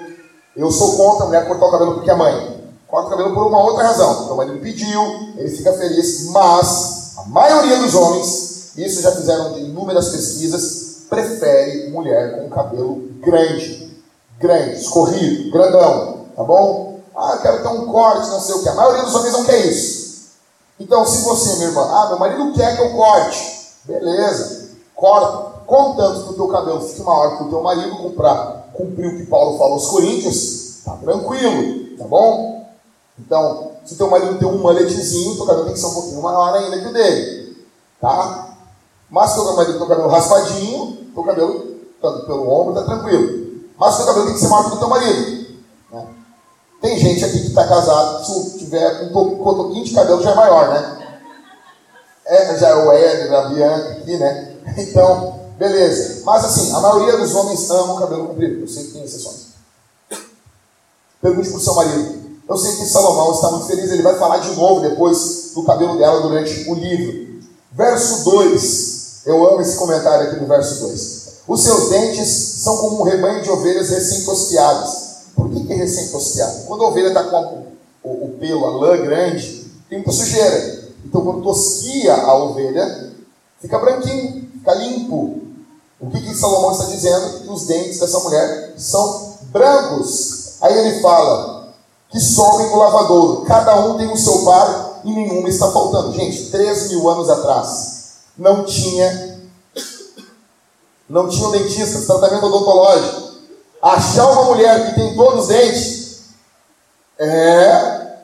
[0.56, 2.58] Eu sou contra a mulher cortar o cabelo porque é mãe.
[2.86, 4.24] Corta o cabelo por uma outra razão.
[4.24, 5.02] Então ele pediu,
[5.36, 11.90] ele fica feliz, mas a maioria dos homens, isso já fizeram de inúmeras pesquisas, prefere
[11.90, 13.87] mulher com cabelo grande,
[14.38, 17.00] grande, escorrido, grandão tá bom?
[17.16, 18.68] Ah, quero ter um corte, não sei o que.
[18.68, 20.28] A maioria dos homens não quer isso.
[20.78, 25.58] Então, se você, minha irmã, ah, meu marido quer que eu corte, beleza, corta.
[25.66, 29.26] Contanto que o teu cabelo fique maior que o teu marido, para cumprir o que
[29.26, 32.64] Paulo falou aos Coríntios, tá tranquilo, tá bom?
[33.18, 36.54] Então, se teu marido tem um mulletzinho, teu cabelo tem que ser um pouquinho maior
[36.54, 37.66] ainda que o dele,
[38.00, 38.56] tá?
[39.10, 41.66] Mas se teu marido tem o cabelo raspadinho, teu cabelo,
[42.00, 43.47] tanto pelo ombro, tá tranquilo.
[43.78, 45.38] Mas o teu cabelo tem que ser maior que o teu marido.
[46.80, 50.68] Tem gente aqui que está casado, se tiver um cotoquinho de cabelo já é maior,
[50.68, 50.98] né?
[52.24, 54.54] É, já é o Éder, a Bianca aqui, né?
[54.76, 56.22] Então, beleza.
[56.24, 58.60] Mas assim, a maioria dos homens amam o cabelo comprido.
[58.60, 59.48] Eu sei que tem exceções.
[61.20, 62.18] Pergunte para o seu marido.
[62.48, 65.98] Eu sei que Salomão está muito feliz, ele vai falar de novo depois do cabelo
[65.98, 67.42] dela durante o livro.
[67.72, 69.22] Verso 2.
[69.26, 71.17] Eu amo esse comentário aqui no verso 2.
[71.48, 75.08] Os seus dentes são como um rebanho de ovelhas recém-tosquiadas
[75.38, 76.64] por que, que é recém-tosquiado?
[76.66, 77.66] Quando a ovelha está com
[78.02, 80.88] o, o, pelo, a lã grande, tem muita sujeira.
[81.04, 83.12] Então, quando tosquia a ovelha,
[83.60, 85.38] fica branquinho, fica limpo.
[86.00, 87.40] O que, que Salomão está dizendo?
[87.40, 90.56] Que os dentes dessa mulher são brancos.
[90.60, 91.72] Aí ele fala
[92.10, 93.42] que sobem no lavadouro.
[93.42, 96.14] Cada um tem o seu par e nenhum está faltando.
[96.14, 99.27] Gente, 3 mil anos atrás, não tinha,
[101.08, 103.28] não tinha dentista, tratamento odontológico
[103.82, 106.20] achar uma mulher que tem todos os dentes
[107.18, 108.18] é,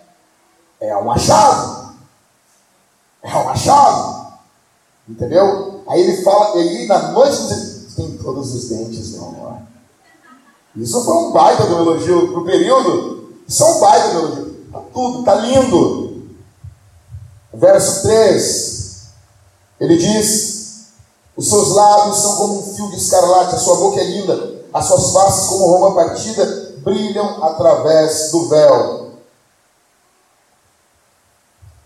[0.81, 1.95] é um achado.
[5.09, 5.85] Entendeu?
[5.89, 7.37] Aí ele fala, ele na noite
[7.97, 9.59] tem todos os dentes, meu amor.
[10.77, 13.35] Isso foi um baita do elogio pro período.
[13.47, 14.55] Isso é um baita do elogio.
[14.73, 16.25] Tá tudo, tá lindo.
[17.53, 19.05] Verso 3,
[19.79, 20.64] ele diz:
[21.37, 24.87] Os seus lábios são como um fio de escarlate, a sua boca é linda, as
[24.87, 29.11] suas faces como roma partida brilham através do véu.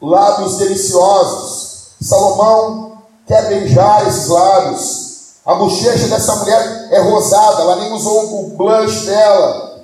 [0.00, 1.68] Lábios deliciosos.
[2.00, 5.08] Salomão quer beijar esses lábios.
[5.44, 9.80] A bochecha dessa mulher é rosada, ela nem usou o blush dela.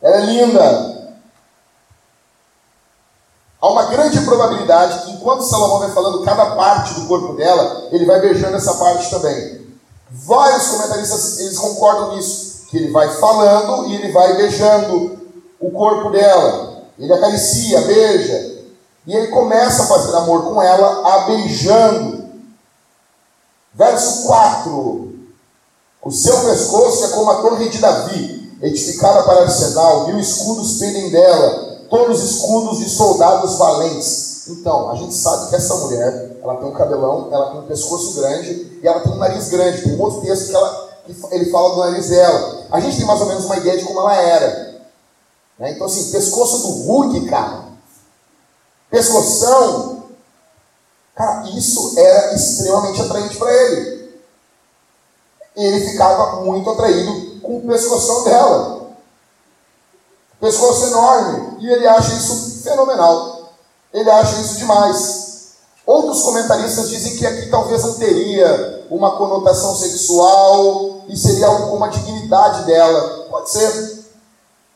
[0.00, 0.89] Ela é linda.
[3.60, 8.06] Há uma grande probabilidade que enquanto Salomão vai falando cada parte do corpo dela, ele
[8.06, 9.60] vai beijando essa parte também.
[10.10, 15.20] Vários comentaristas eles concordam nisso, que ele vai falando e ele vai beijando
[15.60, 16.84] o corpo dela.
[16.98, 18.60] Ele acaricia, beija,
[19.06, 22.24] e ele começa a fazer amor com ela, a beijando.
[23.74, 25.14] Verso 4:
[26.02, 31.10] O seu pescoço é como a torre de Davi, edificada para arsenal, mil escudos pendem
[31.10, 34.48] dela, todos escudos de soldados valentes.
[34.48, 38.14] Então, a gente sabe que essa mulher, ela tem um cabelão, ela tem um pescoço
[38.14, 39.82] grande e ela tem um nariz grande.
[39.82, 42.66] Tem um outro texto que, ela, que ele fala do nariz dela.
[42.70, 44.80] A gente tem mais ou menos uma ideia de como ela era.
[45.58, 45.72] Né?
[45.72, 47.64] Então, assim, pescoço do Hulk, cara.
[48.90, 50.00] Pescoção,
[51.20, 54.10] Cara, isso era extremamente atraente para ele.
[55.54, 58.79] Ele ficava muito atraído com o pescoção dela.
[60.40, 61.56] Pescoço enorme.
[61.60, 63.52] E ele acha isso fenomenal.
[63.92, 65.50] Ele acha isso demais.
[65.86, 71.84] Outros comentaristas dizem que aqui talvez não teria uma conotação sexual e seria algo como
[71.84, 73.26] a dignidade dela.
[73.30, 74.04] Pode ser.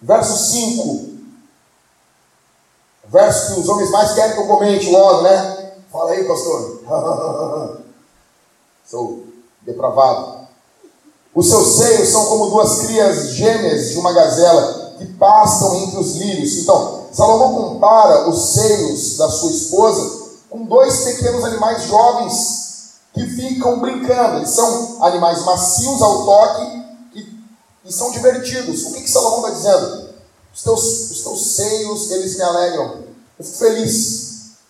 [0.03, 1.15] Verso 5.
[3.07, 5.73] Verso que os homens mais querem que eu comente logo, né?
[5.91, 6.81] Fala aí, pastor.
[8.85, 9.25] Sou
[9.63, 10.45] depravado.
[11.35, 16.17] Os seus seios são como duas crias gêmeas de uma gazela que pastam entre os
[16.17, 16.59] lírios.
[16.59, 23.81] Então, Salomão compara os seios da sua esposa com dois pequenos animais jovens que ficam
[23.81, 24.39] brincando.
[24.39, 27.27] Eles são animais macios ao toque e,
[27.85, 28.85] e são divertidos.
[28.87, 30.09] O que, que Salomão está dizendo?
[30.55, 33.05] Os teus, os teus seios, eles me alegram.
[33.39, 34.25] Eu fico feliz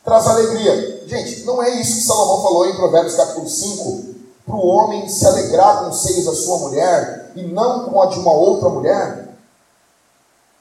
[0.04, 1.02] traz alegria.
[1.06, 4.04] Gente, não é isso que Salomão falou em Provérbios capítulo 5,
[4.46, 8.06] para o homem se alegrar com os seios da sua mulher e não com a
[8.06, 9.23] de uma outra mulher?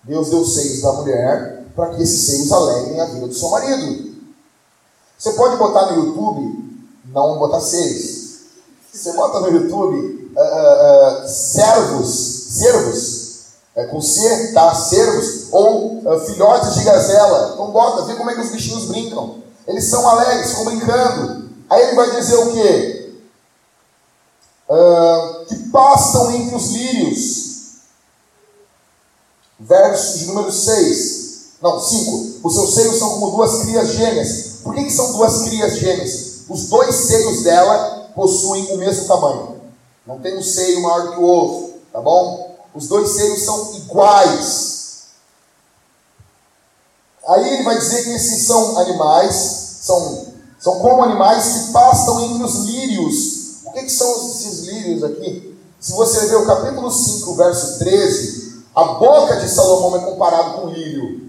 [0.04, 4.14] Deus deu seios da mulher para que esses seios alegrem a vida do seu marido.
[5.18, 8.24] Você pode botar no YouTube, não botar seios.
[8.94, 12.10] Você bota no YouTube uh, uh, servos,
[12.50, 13.24] servos,
[13.76, 14.76] é, com C, tá?
[14.76, 17.52] Servos, ou filhotes de gazela.
[17.54, 19.42] Então bota, vê como é que os bichinhos brincam.
[19.68, 21.50] Eles são alegres, ficam brincando.
[21.70, 23.14] Aí ele vai dizer o quê?
[24.70, 27.53] Uh, que pastam entre os lírios.
[29.64, 31.24] Verso de número 6.
[31.62, 32.40] Não, 5.
[32.44, 34.60] Os seus seios são como duas crias gêmeas.
[34.64, 36.42] Por que, que são duas crias gêmeas?
[36.50, 39.62] Os dois seios dela possuem o mesmo tamanho.
[40.06, 42.58] Não tem um seio maior que o outro, tá bom?
[42.76, 44.74] Os dois seios são iguais.
[47.26, 49.36] Aí ele vai dizer que esses são animais,
[49.82, 50.28] são,
[50.60, 53.64] são como animais que pastam entre os lírios.
[53.64, 55.58] O que, que são esses lírios aqui?
[55.80, 58.43] Se você ver o capítulo 5, verso 13,
[58.76, 61.22] a boca de Salomão é comparado com lírio.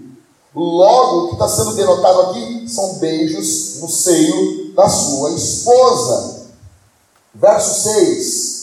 [0.55, 6.45] Logo, o que está sendo denotado aqui são beijos no seio da sua esposa.
[7.33, 8.55] Verso 6.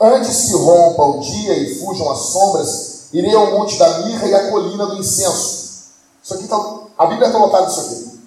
[0.00, 4.34] Antes que rompa o dia e fujam as sombras, irei ao monte da mirra e
[4.34, 5.90] à colina do incenso.
[6.22, 6.56] Isso aqui tá,
[6.96, 8.20] a Bíblia está lotada disso aqui.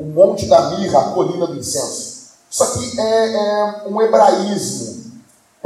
[0.00, 2.16] O monte da mirra, a colina do incenso.
[2.50, 4.95] Isso aqui é, é um hebraísmo.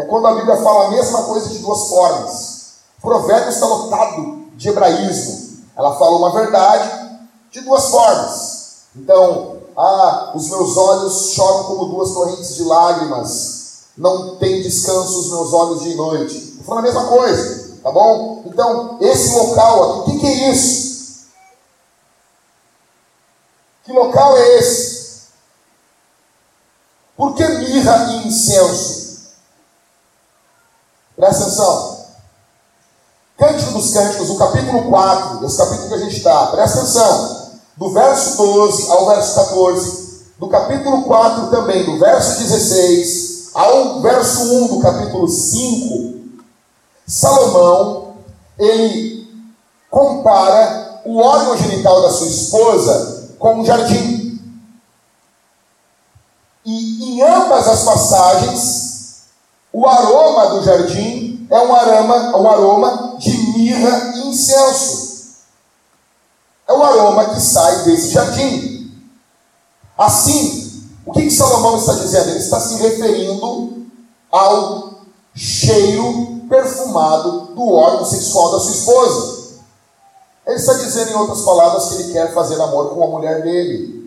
[0.01, 2.61] É quando a Bíblia fala a mesma coisa de duas formas.
[3.03, 5.59] Provérbios está lotado de hebraísmo.
[5.77, 7.19] Ela fala uma verdade
[7.51, 8.61] de duas formas.
[8.97, 13.61] Então, ah, os meus olhos choram como duas torrentes de lágrimas
[13.95, 16.35] não tem descanso os meus olhos de noite.
[16.35, 18.43] Estou falando a mesma coisa, tá bom?
[18.47, 21.27] Então, esse local aqui, o que, que é isso?
[23.85, 25.01] Que local é esse?
[27.19, 29.00] Por que mirra e incenso?
[31.31, 32.07] Presta atenção.
[33.39, 37.51] Cântico dos Cânticos, o capítulo 4, esse capítulo que a gente está, presta atenção.
[37.77, 44.43] Do verso 12 ao verso 14, do capítulo 4 também, do verso 16 ao verso
[44.43, 46.15] 1 do capítulo 5,
[47.07, 48.15] Salomão,
[48.59, 49.29] ele
[49.89, 54.41] compara o órgão genital da sua esposa com um jardim.
[56.67, 58.80] Em ambas as passagens,
[59.73, 65.11] o aroma do jardim é um aroma, um aroma de mirra e incenso.
[66.69, 68.93] É o aroma que sai desse jardim.
[69.99, 72.31] Assim, o que, que Salomão está dizendo?
[72.31, 73.87] Ele está se referindo
[74.31, 74.91] ao
[75.35, 79.41] cheiro perfumado do órgão sexual da sua esposa.
[80.47, 84.00] Ele está dizendo, em outras palavras, que ele quer fazer amor com a mulher dele.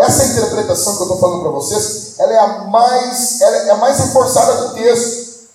[0.00, 3.76] Essa interpretação que eu estou falando para vocês, ela é a mais, ela é a
[3.76, 5.50] mais reforçada do texto.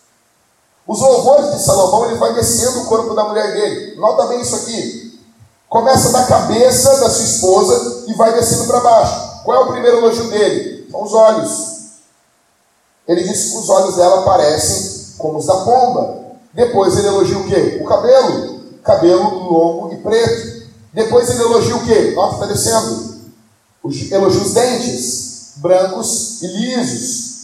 [0.88, 3.96] Os louvores de Salomão, ele vai descendo o corpo da mulher dele.
[4.00, 5.20] Nota bem isso aqui.
[5.68, 9.44] Começa da cabeça da sua esposa e vai descendo para baixo.
[9.44, 10.88] Qual é o primeiro elogio dele?
[10.92, 11.76] São os olhos.
[13.08, 16.24] Ele diz que os olhos dela parecem como os da pomba.
[16.54, 17.80] Depois ele elogia o quê?
[17.82, 18.60] O cabelo.
[18.84, 20.68] Cabelo longo e preto.
[20.94, 22.14] Depois ele elogia o quê?
[22.16, 23.15] Nota, está descendo.
[23.86, 27.36] Elogia os dentes, brancos e lisos.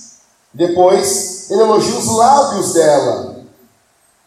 [0.51, 3.43] Depois ele elogia os lábios dela,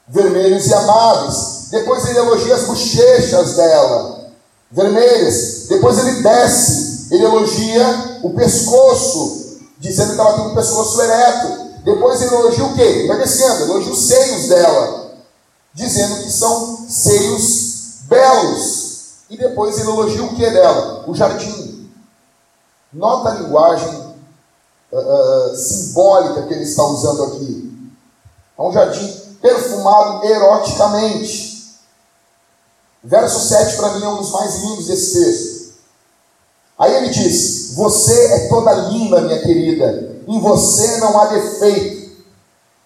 [0.07, 1.69] vermelhos e amáveis.
[1.71, 4.31] Depois ele elogia as bochechas dela,
[4.71, 5.67] vermelhas.
[5.69, 11.65] Depois ele desce, ele elogia o pescoço, dizendo que ela tem um pescoço ereto.
[11.85, 13.07] Depois ele elogia o quê?
[13.09, 15.15] Vai descendo, elogia os seios dela,
[15.75, 18.95] dizendo que são seios belos.
[19.29, 21.05] E depois ele elogia o que dela?
[21.09, 21.74] O jardim.
[22.95, 24.15] Nota a linguagem
[24.93, 27.91] uh, simbólica que ele está usando aqui.
[28.57, 29.09] É um jardim
[29.43, 31.75] perfumado eroticamente.
[33.03, 35.75] Verso 7 para mim é um dos mais lindos desse texto.
[36.79, 42.25] Aí ele diz: Você é toda linda, minha querida, em você não há defeito.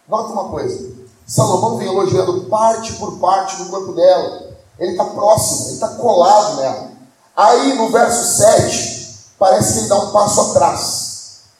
[0.08, 0.90] Nota uma coisa:
[1.26, 4.48] Salomão vem elogiando parte por parte do corpo dela.
[4.78, 6.90] Ele está próximo, ele está colado nela.
[7.36, 8.97] Aí no verso 7,
[9.38, 11.08] parece que ele dá um passo atrás.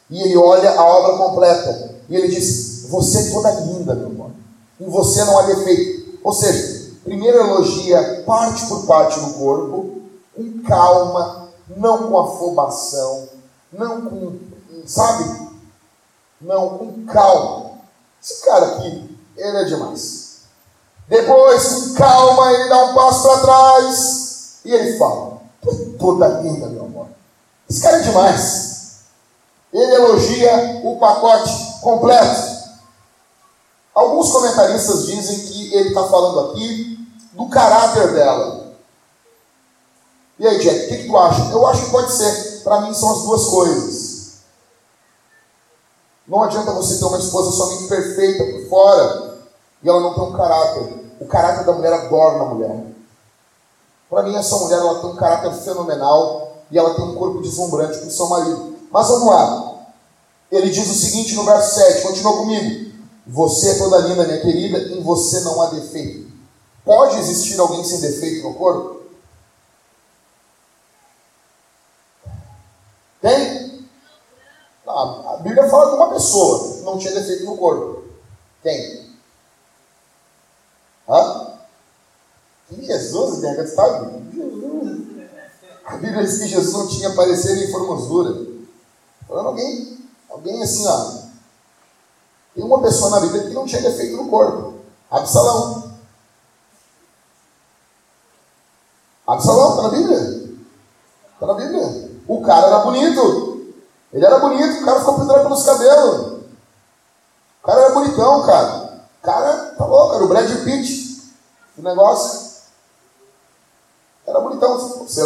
[0.09, 1.95] E ele olha a obra completa.
[2.09, 4.31] E ele diz: Você é toda linda, meu amor.
[4.79, 6.19] Em você não há defeito.
[6.23, 10.01] Ou seja, primeiro elogia parte por parte do corpo,
[10.35, 13.29] com calma, não com afobação,
[13.71, 14.39] não com,
[14.85, 15.49] sabe?
[16.41, 17.71] Não, com calma.
[18.21, 20.39] Esse cara aqui, ele é demais.
[21.07, 25.41] Depois, com calma, ele dá um passo para trás e ele fala:
[25.97, 26.88] toda linda, meu.
[27.69, 28.69] Esse cara é demais.
[29.71, 32.59] Ele elogia o pacote completo.
[33.93, 36.97] Alguns comentaristas dizem que ele está falando aqui
[37.33, 38.73] do caráter dela.
[40.39, 41.51] E aí, Jack, o que, que, tu acha?
[41.51, 42.63] Eu acho que pode ser.
[42.63, 44.19] Para mim, são as duas coisas.
[46.27, 49.39] Não adianta você ter uma esposa somente perfeita por fora
[49.83, 51.13] e ela não tem um caráter.
[51.19, 52.85] O caráter da mulher adorna a mulher.
[54.09, 57.99] Para mim, essa mulher ela tem um caráter fenomenal e ela tem um corpo deslumbrante
[57.99, 58.77] com o seu marido.
[58.91, 59.85] Mas vamos lá.
[60.51, 62.89] Ele diz o seguinte no verso 7, continua comigo.
[63.27, 66.31] Você é toda linda, minha querida, em você não há defeito.
[66.83, 69.03] Pode existir alguém sem defeito no corpo?
[73.21, 73.87] Tem?
[74.87, 78.05] Ah, a Bíblia fala de uma pessoa que não tinha defeito no corpo.
[78.63, 79.07] Quem?
[81.07, 81.53] Hã?
[82.71, 83.55] Jesus, né?
[83.55, 84.28] Jesus.
[85.89, 88.47] A Bíblia diz que Jesus não tinha parecer em formosura.
[89.27, 89.97] Falando alguém,
[90.29, 91.29] alguém assim, ó.
[92.53, 94.75] Tem uma pessoa na Bíblia que não tinha defeito no corpo.
[95.09, 95.91] Absalão.
[99.25, 100.59] Absalão, está na Bíblia?
[101.33, 102.11] Está na Bíblia.
[102.27, 103.73] O cara era bonito.
[104.13, 106.43] Ele era bonito, o cara ficou pendurado pelos cabelos.
[107.63, 109.05] O cara era bonitão, cara.
[109.19, 111.33] O cara tá louco, era o Brad Pitt.
[111.77, 112.49] O negócio.
[114.29, 114.77] Era bonitão.
[114.77, 115.25] Você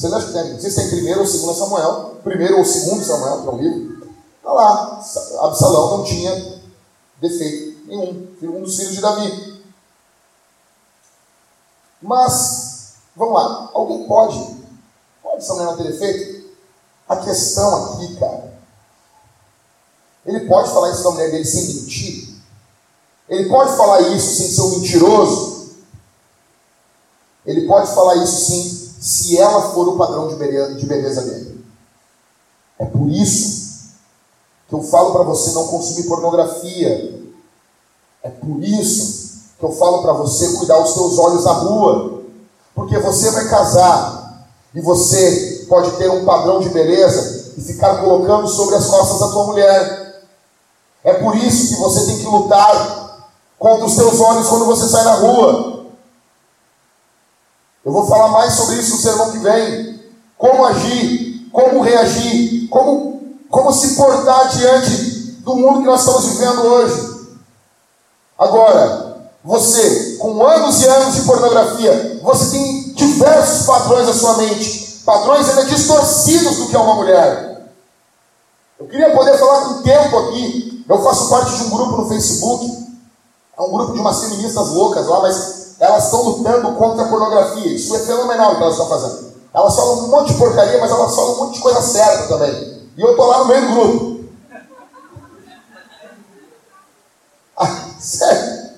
[0.00, 3.42] você não, acha, não sei se tem primeiro ou segundo Samuel, primeiro ou segundo Samuel,
[3.42, 5.04] que é um livro, está lá.
[5.42, 6.60] Absalão não tinha
[7.20, 9.62] defeito nenhum, um dos filhos de Davi.
[12.00, 14.56] Mas, vamos lá, alguém pode,
[15.22, 16.48] pode Samuel ter defeito?
[17.06, 18.58] A questão aqui, cara,
[20.24, 22.36] ele pode falar isso da mulher dele sem mentir?
[23.28, 25.74] Ele pode falar isso sem ser um mentiroso?
[27.44, 31.64] Ele pode falar isso sim se ela for o padrão de beleza, de beleza dele.
[32.78, 33.70] É por isso
[34.68, 37.18] que eu falo para você não consumir pornografia.
[38.22, 42.22] É por isso que eu falo para você cuidar os seus olhos na rua.
[42.74, 48.46] Porque você vai casar e você pode ter um padrão de beleza e ficar colocando
[48.48, 50.24] sobre as costas da tua mulher.
[51.02, 55.04] É por isso que você tem que lutar contra os teus olhos quando você sai
[55.04, 55.69] na rua.
[57.90, 60.00] Eu vou falar mais sobre isso no sermão que vem.
[60.38, 63.20] Como agir como reagir, como,
[63.50, 67.30] como se portar diante do mundo que nós estamos vivendo hoje.
[68.38, 75.02] Agora, você, com anos e anos de pornografia, você tem diversos padrões na sua mente,
[75.04, 77.66] padrões ainda distorcidos do que é uma mulher.
[78.78, 80.84] Eu queria poder falar com tempo aqui.
[80.88, 82.88] Eu faço parte de um grupo no Facebook,
[83.58, 87.74] é um grupo de umas feministas loucas lá, mas elas estão lutando contra a pornografia.
[87.74, 89.30] Isso é fenomenal o que elas estão fazendo.
[89.52, 92.88] Elas falam um monte de porcaria, mas elas falam um monte de coisa certa também.
[92.96, 94.20] E eu estou lá no meio do grupo.
[97.62, 98.70] Ah, sério.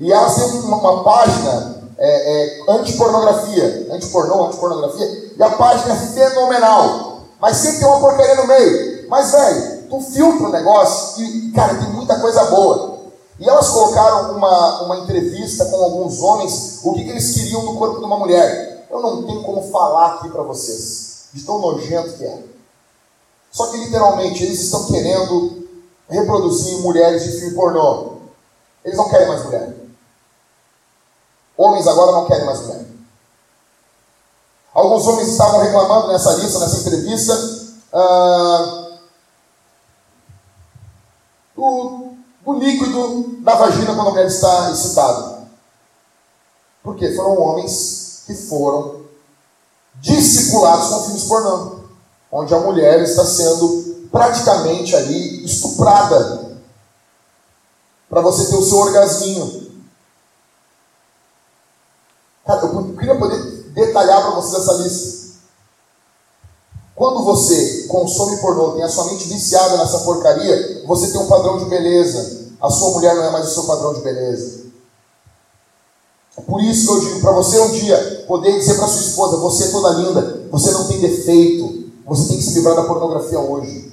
[0.00, 5.96] E elas têm uma, uma página é, é, anti-pornografia, anti-pornô, anti-pornografia, e a página é
[5.96, 7.20] fenomenal.
[7.40, 9.08] Mas sempre tem uma porcaria no meio.
[9.08, 12.97] Mas, velho, tu filtra o negócio e, cara, tem muita coisa boa.
[13.38, 17.76] E elas colocaram uma, uma entrevista com alguns homens, o que, que eles queriam no
[17.78, 18.86] corpo de uma mulher.
[18.90, 22.42] Eu não tenho como falar aqui para vocês, de tão nojento que é.
[23.50, 25.68] Só que literalmente eles estão querendo
[26.08, 28.18] reproduzir mulheres de filme pornô.
[28.84, 29.76] Eles não querem mais mulher.
[31.56, 32.86] Homens agora não querem mais mulher.
[34.74, 37.34] Alguns homens estavam reclamando nessa lista, nessa entrevista,
[37.92, 38.98] ah,
[41.56, 42.07] do,
[42.48, 45.46] do líquido da vagina quando a mulher está excitada.
[46.82, 49.02] Porque foram homens que foram
[49.96, 51.80] discipulados com filmes pornô,
[52.32, 56.56] onde a mulher está sendo praticamente ali estuprada
[58.08, 59.68] para você ter o seu orgasminho.
[62.46, 63.38] Cara, eu queria poder
[63.72, 65.18] detalhar para vocês essa lista.
[66.94, 71.58] Quando você consome pornô, tem a sua mente viciada nessa porcaria, você tem um padrão
[71.58, 72.37] de beleza.
[72.60, 74.66] A sua mulher não é mais o seu padrão de beleza.
[76.36, 79.36] É por isso que eu digo para você um dia poder dizer para sua esposa:
[79.38, 83.40] você é toda linda, você não tem defeito, você tem que se livrar da pornografia
[83.40, 83.92] hoje.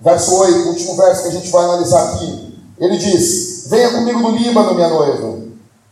[0.00, 2.54] Verso 8, último verso que a gente vai analisar aqui.
[2.78, 5.38] Ele diz: Venha comigo do Líbano, minha noiva.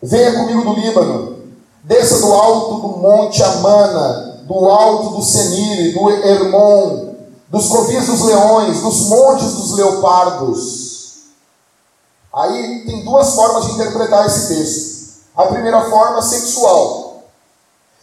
[0.03, 1.37] Venha comigo do Líbano.
[1.85, 7.06] Desça do alto do monte Amana, do alto do Senire, do Hermon,
[7.49, 10.97] dos covis dos leões, dos montes dos leopardos.
[12.33, 14.97] Aí tem duas formas de interpretar esse texto.
[15.37, 17.23] A primeira forma, sexual.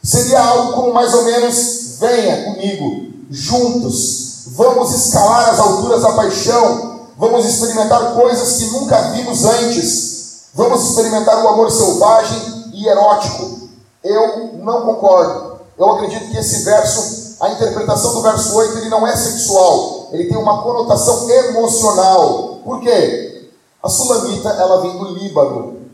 [0.04, 7.08] Seria algo como mais ou menos: venha comigo, juntos, vamos escalar as alturas da paixão,
[7.18, 13.70] vamos experimentar coisas que nunca vimos antes, vamos experimentar o amor selvagem e erótico.
[14.04, 15.60] Eu não concordo.
[15.78, 20.30] Eu acredito que esse verso, a interpretação do verso 8, ele não é sexual, ele
[20.30, 22.62] tem uma conotação emocional.
[22.64, 23.50] Por quê?
[23.84, 25.90] A sulamita, ela vem do Líbano.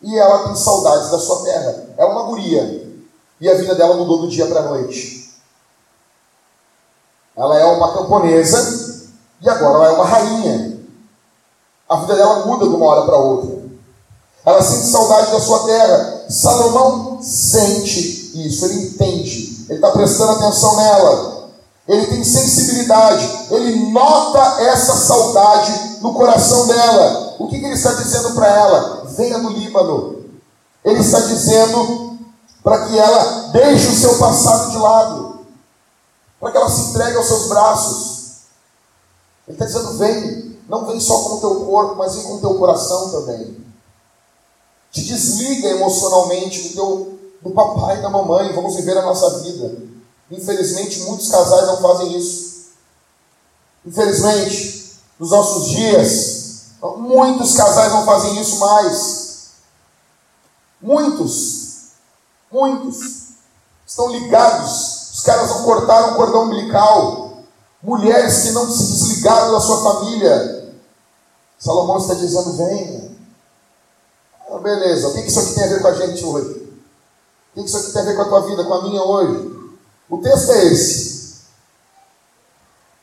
[0.00, 1.88] E ela tem saudades da sua terra.
[1.98, 2.90] É uma guria.
[3.38, 5.30] E a vida dela mudou do dia para a noite.
[7.36, 9.10] Ela é uma camponesa
[9.42, 10.80] e agora ela é uma rainha.
[11.86, 13.60] A vida dela muda de uma hora para outra.
[14.46, 16.24] Ela sente saudade da sua terra.
[16.30, 21.42] Salomão sente isso, ele entende, ele está prestando atenção nela.
[21.86, 27.34] Ele tem sensibilidade, ele nota essa saudade no coração dela.
[27.38, 29.04] O que, que ele está dizendo para ela?
[29.16, 30.24] Venha no Líbano.
[30.84, 32.18] Ele está dizendo
[32.62, 35.40] para que ela deixe o seu passado de lado,
[36.38, 38.22] para que ela se entregue aos seus braços.
[39.48, 42.40] Ele está dizendo: vem, não vem só com o teu corpo, mas vem com o
[42.40, 43.56] teu coração também.
[44.92, 47.11] Te desliga emocionalmente do, teu,
[47.42, 49.76] do papai e da mamãe, vamos viver a nossa vida.
[50.30, 52.52] Infelizmente, muitos casais não fazem isso.
[53.84, 56.62] Infelizmente, nos nossos dias,
[56.96, 59.50] muitos casais não fazem isso mais.
[60.80, 61.90] Muitos,
[62.50, 63.32] muitos
[63.86, 65.10] estão ligados.
[65.12, 67.42] Os caras não cortaram o cordão umbilical.
[67.82, 70.74] Mulheres que não se desligaram da sua família.
[71.58, 73.12] Salomão está dizendo: venha.
[74.48, 76.61] Ah, beleza, o que isso aqui tem a ver com a gente hoje?
[77.54, 79.52] O que isso aqui tem a ver com a tua vida, com a minha hoje?
[80.08, 81.12] O texto é esse.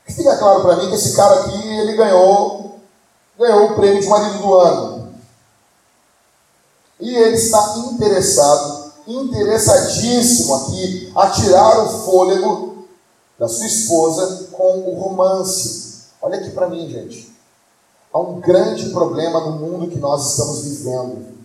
[0.08, 2.80] Fica claro para mim que esse cara aqui, ele ganhou,
[3.38, 5.14] ganhou o prêmio de marido do ano.
[7.00, 12.88] E ele está interessado, interessadíssimo aqui, a tirar o fôlego
[13.38, 16.08] da sua esposa com o romance.
[16.22, 17.34] Olha aqui para mim, gente.
[18.12, 21.39] Há um grande problema no mundo que nós estamos vivendo.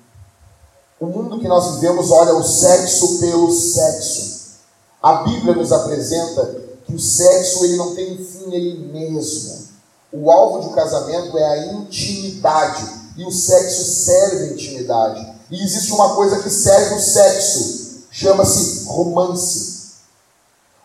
[1.00, 4.54] O mundo que nós vivemos olha o sexo pelo sexo.
[5.02, 9.64] A Bíblia nos apresenta que o sexo ele não tem um fim nele mesmo.
[10.12, 13.04] O alvo de um casamento é a intimidade.
[13.16, 15.34] E o sexo serve a intimidade.
[15.50, 19.74] E existe uma coisa que serve o sexo, chama-se romance.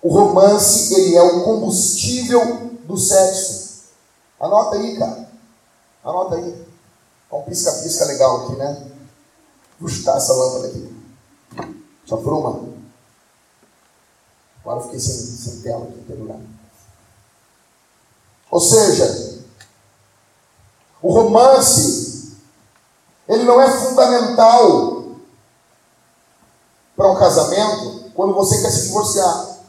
[0.02, 3.84] O romance, ele é o combustível do sexo.
[4.40, 5.30] Anota aí, cara.
[6.04, 6.66] Anota aí.
[7.30, 8.89] Tá um pisca-pisca legal aqui, né?
[9.88, 10.96] Chutar essa lâmpada aqui.
[12.06, 12.70] Só por uma.
[14.62, 16.40] Agora eu fiquei sem, sem tela aqui, tem lugar.
[18.52, 19.40] Ou seja,
[21.02, 22.36] o romance,
[23.28, 25.16] ele não é fundamental
[26.96, 29.60] para um casamento quando você quer se divorciar.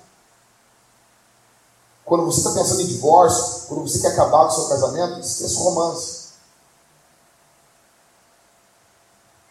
[2.05, 5.61] Quando você está pensando em divórcio, quando você quer acabar com o seu casamento, esqueça
[5.61, 6.20] o romance.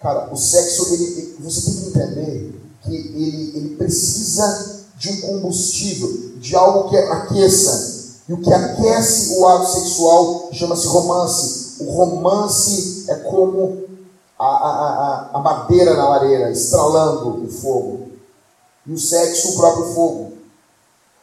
[0.02, 6.38] Cara, o sexo, ele, você tem que entender que ele, ele precisa de um combustível,
[6.38, 8.00] de algo que aqueça.
[8.28, 11.84] E o que aquece o ato sexual chama-se romance.
[11.84, 13.84] O romance é como
[14.38, 18.10] a, a, a, a madeira na lareira, estralando o fogo.
[18.86, 20.34] E o sexo, o próprio fogo.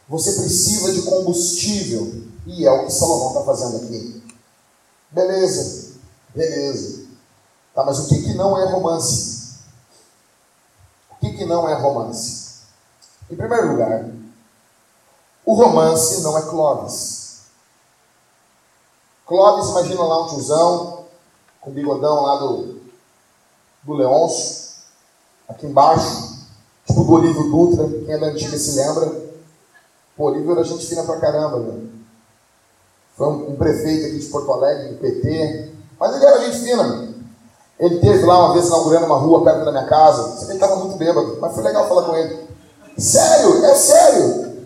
[0.09, 2.23] Você precisa de combustível.
[2.45, 4.23] E é o que Salomão está fazendo aqui.
[5.11, 5.93] Beleza,
[6.35, 7.06] beleza.
[7.77, 9.53] Tá, mas o que, que não é romance?
[11.11, 12.55] O que, que não é romance?
[13.29, 14.09] Em primeiro lugar,
[15.45, 17.41] o romance não é Clóvis.
[19.27, 21.05] Clóvis, imagina lá um tiozão,
[21.61, 22.79] com bigodão lá do,
[23.83, 24.71] do Leôncio,
[25.47, 26.35] aqui embaixo,
[26.87, 29.29] tipo do Olívio Dutra, quem é da antiga se lembra.
[30.15, 31.91] Pô, Olívio era gente fina pra caramba, velho.
[33.15, 36.83] Foi um, um, prefeito aqui de Porto Alegre, do PT, mas ele era gente fina,
[36.83, 37.06] meu.
[37.79, 40.37] Ele teve lá uma vez inaugurando uma rua perto da minha casa.
[40.37, 42.47] Que ele estava muito bêbado, mas foi legal falar com ele.
[42.97, 44.65] Sério, é sério.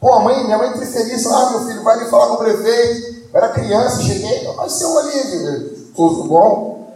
[0.00, 1.26] Pô, mãe, minha mãe feliz.
[1.26, 3.28] Ah, meu filho, vai ali falar com o prefeito.
[3.32, 4.50] Eu era criança, cheguei.
[4.56, 6.94] Mas seu Olívio, tudo bom?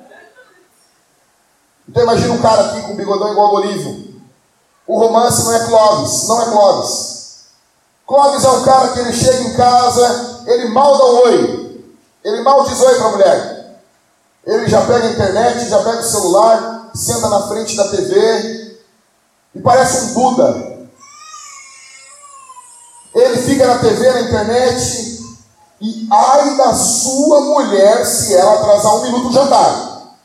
[1.89, 4.13] Então imagina um cara aqui com bigodão igual ao Olívio.
[4.87, 7.13] O romance não é Clóvis, não é Clóvis.
[8.07, 11.85] Clóvis é um cara que ele chega em casa, ele mal dá um oi.
[12.25, 13.52] Ele mal diz oi para a mulher.
[14.45, 18.77] Ele já pega a internet, já pega o celular, senta na frente da TV
[19.55, 20.73] e parece um Buda.
[23.15, 25.23] Ele fica na TV, na internet
[25.81, 30.17] e ai da sua mulher se ela atrasar um minuto do jantar.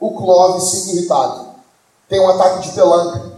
[0.00, 1.50] O Clóvis fica irritado.
[2.08, 3.30] Tem um ataque de pelanca.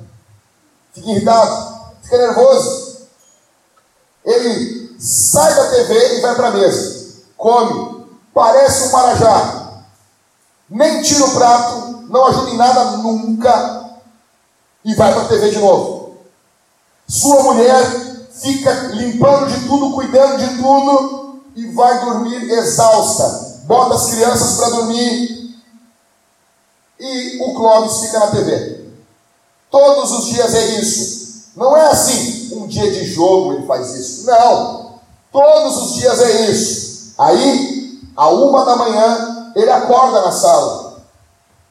[0.95, 3.03] Fica irritado, fica nervoso.
[4.25, 7.17] Ele sai da TV e vai para a mesa.
[7.37, 8.07] Come.
[8.33, 9.62] Parece um marajá
[10.69, 13.91] nem tira o prato, não ajuda em nada nunca
[14.85, 16.17] e vai para a TV de novo.
[17.09, 17.85] Sua mulher
[18.33, 23.61] fica limpando de tudo, cuidando de tudo e vai dormir exausta.
[23.65, 25.43] Bota as crianças para dormir
[26.99, 28.81] e o Clóvis fica na TV.
[29.71, 31.23] Todos os dias é isso.
[31.57, 34.27] Não é assim, um dia de jogo ele faz isso.
[34.27, 35.01] Não.
[35.31, 37.15] Todos os dias é isso.
[37.19, 41.03] Aí, a uma da manhã, ele acorda na sala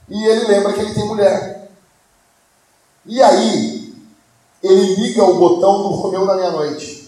[0.10, 1.70] e ele lembra que ele tem mulher.
[3.06, 3.96] E aí,
[4.62, 7.02] ele liga o botão do Romeu da meia-noite.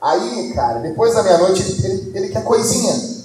[0.00, 3.24] Aí, cara, depois da meia-noite, ele, ele, quer coisinha.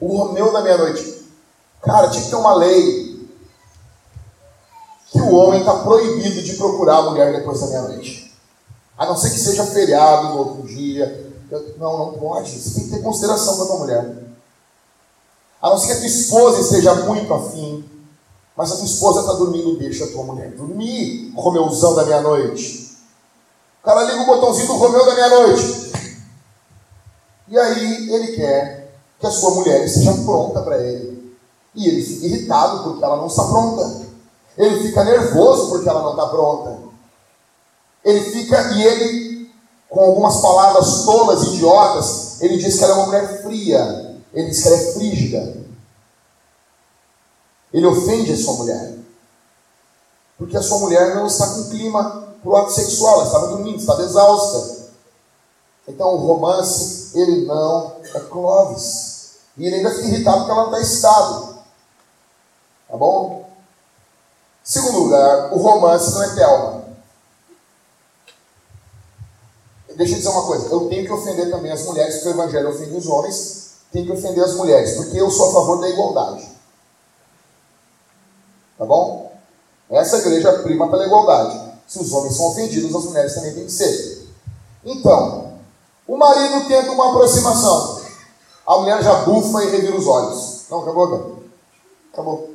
[0.00, 1.26] O Romeu da meia-noite.
[1.82, 3.01] Cara, tinha que ter uma lei
[5.32, 8.36] o homem está proibido de procurar a mulher depois da meia-noite.
[8.98, 11.32] A não ser que seja feriado no outro dia.
[11.78, 12.50] Não, não pode.
[12.50, 14.14] Você tem que ter consideração da tua mulher.
[15.60, 17.84] A não ser que a tua esposa esteja muito afim.
[18.54, 22.98] Mas a tua esposa está dormindo, deixa a tua mulher dormir, Romeuzão da meia-noite.
[23.80, 25.92] O cara liga o botãozinho do Romeu da meia-noite.
[27.48, 31.34] E aí ele quer que a sua mulher esteja pronta para ele.
[31.74, 34.11] E ele fica irritado porque ela não está pronta.
[34.56, 36.78] Ele fica nervoso porque ela não está pronta.
[38.04, 39.50] Ele fica, e ele,
[39.88, 44.20] com algumas palavras tolas, idiotas, ele diz que ela é uma mulher fria.
[44.34, 45.56] Ele diz que ela é frígida.
[47.72, 48.98] Ele ofende a sua mulher.
[50.36, 53.78] Porque a sua mulher não está com clima para o ato sexual, ela estava dormindo,
[53.78, 54.90] estava exausta.
[55.86, 59.36] Então o romance, ele não é Clóvis.
[59.56, 61.58] E ele ainda fica irritado porque ela não está excitado.
[62.88, 63.48] Tá bom?
[64.64, 66.82] Segundo lugar, o romance não é Thelma.
[69.96, 72.70] Deixa eu dizer uma coisa, eu tenho que ofender também as mulheres, porque o evangelho
[72.70, 76.48] ofende os homens, tenho que ofender as mulheres, porque eu sou a favor da igualdade.
[78.78, 79.32] Tá bom?
[79.90, 81.72] Essa igreja prima pela igualdade.
[81.86, 84.26] Se os homens são ofendidos, as mulheres também têm que ser.
[84.84, 85.52] Então,
[86.06, 88.02] O marido tenta uma aproximação.
[88.66, 90.64] A mulher já bufa e revira os olhos.
[90.70, 91.32] Não, acabou, cara.
[92.12, 92.51] Acabou.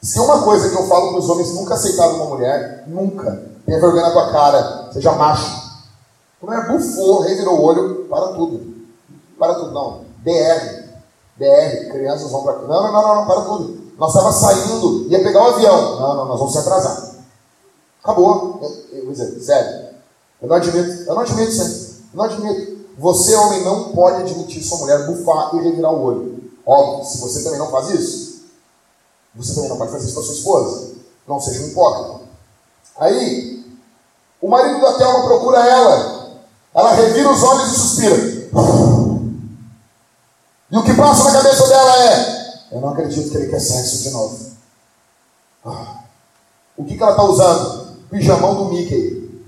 [0.00, 3.42] Se tem uma coisa que eu falo para os homens nunca aceitar uma mulher, nunca.
[3.66, 5.68] Tenha vergonha na tua cara, seja macho.
[6.40, 8.74] A mulher bufou, revirou o olho, para tudo.
[9.38, 10.02] Para tudo, não.
[10.24, 10.88] DR.
[11.36, 12.58] DR, crianças vão para.
[12.58, 13.78] Não, não, não, não, para tudo.
[13.98, 16.00] Nós estávamos saindo, ia pegar o um avião.
[16.00, 17.14] Não, não, nós vamos se atrasar.
[18.02, 18.60] Acabou.
[18.60, 19.88] Vou dizer, sério.
[20.40, 22.02] Eu não admito, eu não admito isso.
[22.12, 22.78] Eu não admito.
[22.98, 26.42] Você, homem, não pode admitir sua mulher bufar e revirar o olho.
[26.64, 28.27] Óbvio, se você também não faz isso,
[29.34, 30.94] você também não pode fazer isso com a sua esposa.
[31.26, 32.20] Não seja um hipócrita.
[32.98, 33.64] Aí,
[34.40, 36.40] o marido da Thelma procura ela.
[36.74, 38.38] Ela revira os olhos e suspira.
[40.70, 44.02] E o que passa na cabeça dela é: Eu não acredito que ele quer sexo
[44.02, 44.52] de novo.
[45.64, 46.04] Ah.
[46.76, 47.96] O que, que ela está usando?
[48.10, 49.42] Pijamão do Mickey.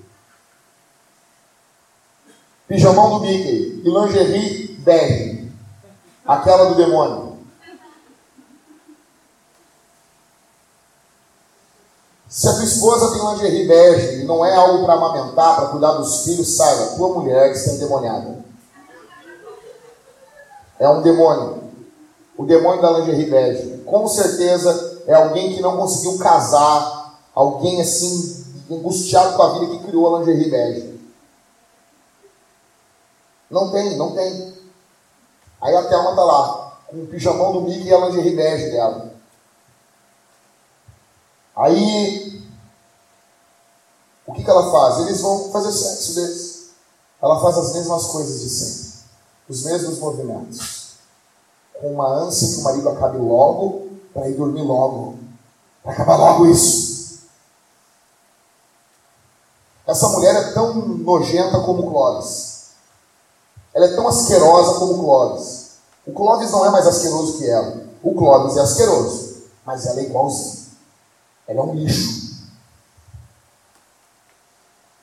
[2.66, 3.82] Pijamão do Mickey.
[3.84, 5.52] E lingerie bege.
[6.26, 7.29] Aquela do demônio.
[12.30, 15.94] Se a tua esposa tem lingerie bege e não é algo para amamentar, para cuidar
[15.94, 18.38] dos filhos, saiba, tua mulher está endemoniada.
[20.78, 21.64] É um demônio.
[22.38, 23.78] O demônio da lingerie bege.
[23.84, 29.84] Com certeza é alguém que não conseguiu casar, alguém assim, angustiado com a vida que
[29.88, 31.00] criou a lingerie bege.
[33.50, 34.54] Não tem, não tem.
[35.60, 39.09] Aí a Thelma tá lá, com o pijamão do Mickey e a lingerie bege dela.
[41.60, 42.42] Aí,
[44.26, 45.00] o que, que ela faz?
[45.00, 46.70] Eles vão fazer sexo deles.
[47.20, 48.92] Ela faz as mesmas coisas de sempre,
[49.46, 50.94] os mesmos movimentos,
[51.78, 55.18] com uma ânsia que o marido acabe logo, para ir dormir logo,
[55.82, 57.20] para acabar logo isso.
[59.86, 62.70] Essa mulher é tão nojenta como Clóvis.
[63.74, 65.72] Ela é tão asquerosa como Clóvis.
[66.06, 67.84] O Clóvis não é mais asqueroso que ela.
[68.02, 70.59] O Clóvis é asqueroso, mas ela é igualzinha.
[71.50, 72.30] Ela é um lixo.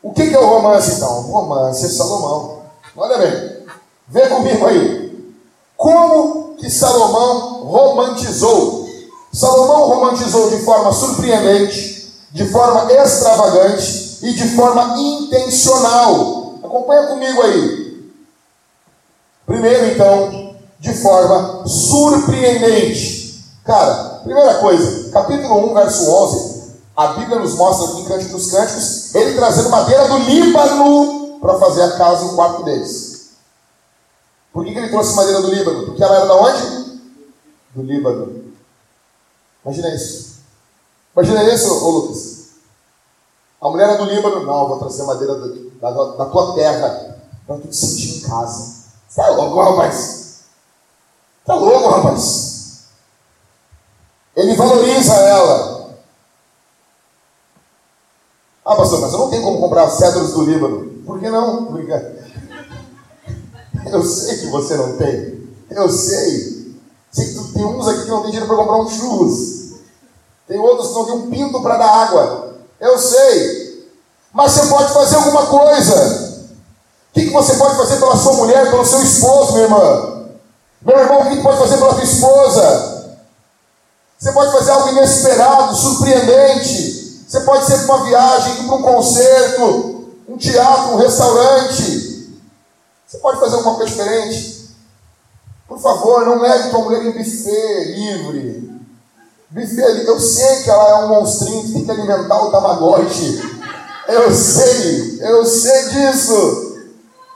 [0.01, 1.19] O que, é o romance então?
[1.19, 2.61] O romance é Salomão.
[2.95, 3.65] Olha bem,
[4.07, 5.35] vê comigo aí.
[5.75, 8.87] Como que Salomão romantizou?
[9.33, 16.59] Salomão romantizou de forma surpreendente, de forma extravagante e de forma intencional.
[16.63, 18.09] Acompanha comigo aí.
[19.45, 23.43] Primeiro, então, de forma surpreendente.
[23.65, 28.51] Cara, primeira coisa, capítulo 1, verso 11, a Bíblia nos mostra aqui em Cântico dos
[28.51, 33.29] Cânticos, ele trazendo madeira do Líbano para fazer a casa e o quarto deles.
[34.51, 35.85] Por que, que ele trouxe madeira do Líbano?
[35.85, 36.99] Porque ela era da onde?
[37.73, 38.53] Do Líbano.
[39.63, 40.37] Imagina isso.
[41.15, 42.47] Imagina isso, ô Lucas.
[43.61, 47.57] A mulher é do Líbano, não, vou trazer madeira da, da, da tua terra para
[47.57, 48.75] tu te sentir em casa.
[49.17, 50.41] É louco, rapaz?
[51.45, 52.46] Tá louco, rapaz?
[54.37, 55.89] Ele valoriza ela.
[58.63, 61.01] Ah, pastor, mas eu não tenho como comprar cedros do Líbano.
[61.07, 61.75] Por que não?
[63.91, 65.49] Eu sei que você não tem.
[65.71, 66.75] Eu sei.
[67.11, 69.71] Sei que tem uns aqui que não tem dinheiro para comprar um churros.
[70.47, 72.57] Tem outros que não tem um pinto para dar água.
[72.79, 73.89] Eu sei.
[74.31, 76.45] Mas você pode fazer alguma coisa.
[77.09, 80.27] O que, que você pode fazer pela sua mulher, pelo seu esposo, minha irmã?
[80.83, 82.96] Meu irmão, o que, que pode fazer pela tua esposa?
[84.17, 87.25] Você pode fazer algo inesperado, surpreendente.
[87.27, 92.39] Você pode ser para uma viagem, para um concerto, um teatro, um restaurante.
[93.05, 94.57] Você pode fazer alguma coisa diferente.
[95.67, 98.81] Por favor, não leve tua mulher em buffet livre.
[99.51, 103.39] Buffet, eu sei que ela é um monstrinho que tem que alimentar o tamagotchi.
[104.07, 106.77] Eu sei, eu sei disso.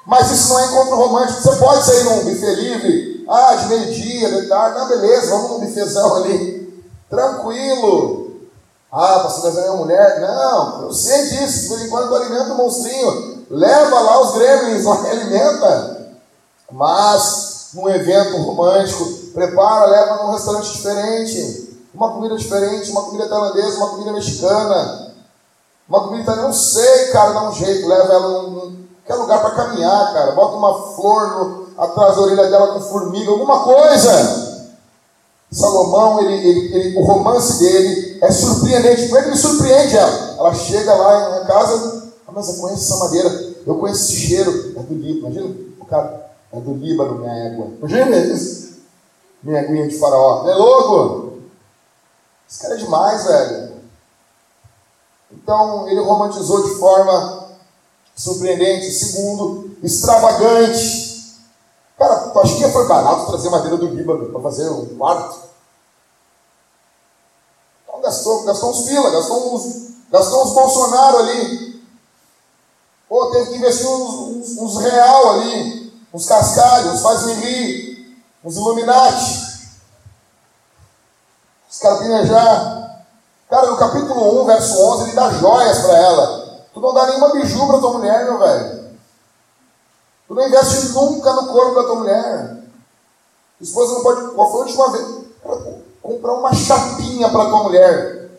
[0.08, 1.42] Mas isso não é encontro romântico.
[1.42, 5.60] Você pode sair num buffet livre, ah, de meio-dia, de tarde, não, beleza, vamos num
[5.60, 6.61] buffetzão ali.
[7.12, 8.32] Tranquilo.
[8.90, 10.22] Ah, pastor, mas é minha mulher.
[10.22, 11.64] Não, eu sei disso.
[11.64, 13.46] De vez em quando eu alimento o monstrinho.
[13.50, 16.08] Leva lá os gremlins, lá alimenta.
[16.72, 21.70] Mas, num evento romântico, prepara, leva num restaurante diferente.
[21.94, 25.12] Uma comida diferente, uma comida tailandesa, uma comida mexicana.
[25.90, 27.90] Uma comida italiana, não sei, cara, dá um jeito.
[27.90, 30.32] Leva ela num, num lugar para caminhar, cara.
[30.32, 34.51] Bota uma flor no, atrás da orelha dela com formiga, alguma coisa.
[35.52, 39.08] Salomão, ele, ele, ele, o romance dele é surpreendente.
[39.08, 40.36] Como é que ele surpreende ela?
[40.38, 44.74] Ela chega lá em casa, ah, mas eu conheço essa madeira, eu conheço esse cheiro,
[44.78, 45.34] é do Líbano.
[45.34, 47.68] Imagina o cara, é do Líbano, minha égua.
[47.80, 48.62] Imagina isso.
[49.44, 50.48] Minha aguinha de faraó.
[50.48, 51.34] É louco?
[52.50, 53.72] Esse cara é demais, velho.
[55.32, 57.48] Então, ele romantizou de forma
[58.16, 58.90] surpreendente.
[58.92, 61.11] Segundo, extravagante.
[62.42, 65.40] Acha que foi barato trazer madeira do Líbano para fazer um quarto?
[67.84, 71.86] Então gastou, gastou uns pila, gastou uns, gastou uns Bolsonaro ali.
[73.08, 77.36] Pô, teve que investir uns, uns, uns real ali, uns cascalhos, uns faz-me
[78.44, 79.52] uns Illuminati.
[81.70, 83.06] Os caras planejar.
[83.50, 86.66] Cara, no capítulo 1, verso 11, ele dá joias para ela.
[86.74, 88.81] Tu não dá nenhuma biju para tua mulher, meu velho.
[90.32, 92.64] Tu não investe nunca no corpo da tua mulher.
[93.60, 94.34] Esposa não pode.
[94.34, 95.22] Qual foi a última vez?
[96.02, 98.32] comprar uma chapinha para tua mulher.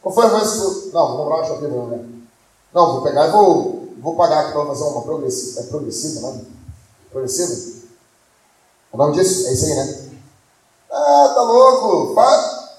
[0.00, 0.90] Qual foi a vez que tu.
[0.94, 2.04] Não, vou comprar uma chapinha para mulher.
[2.72, 5.60] Não, vou pegar e vou, vou pagar aqui para fazer uma progressiva.
[5.60, 6.44] É progressiva, né?
[7.10, 7.82] Progressiva?
[8.92, 9.46] O nome disso?
[9.46, 10.10] É isso aí, né?
[10.90, 12.14] Ah, tá louco!
[12.14, 12.70] Faz.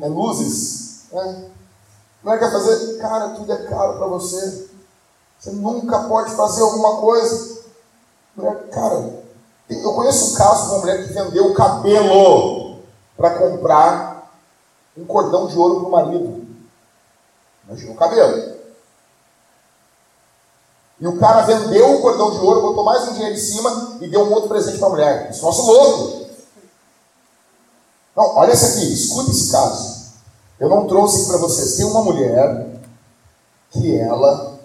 [0.00, 1.06] É luzes.
[1.10, 1.50] Né?
[2.26, 2.98] Não é que fazer?
[2.98, 4.68] Cara, tudo é caro para você.
[5.38, 7.58] Você nunca pode fazer alguma coisa.
[8.72, 9.22] Cara,
[9.70, 12.80] eu conheço um caso de uma mulher que vendeu o cabelo
[13.16, 14.28] para comprar
[14.98, 16.46] um cordão de ouro para o marido.
[17.64, 18.56] Imagina o cabelo.
[20.98, 24.08] E o cara vendeu o cordão de ouro, botou mais um dinheiro em cima e
[24.08, 25.30] deu um outro presente para a mulher.
[25.30, 26.26] Isso nosso louco.
[28.16, 29.95] Não, olha esse aqui, escuta esse caso.
[30.58, 31.76] Eu não trouxe para vocês.
[31.76, 32.80] Tem uma mulher
[33.70, 34.58] que ela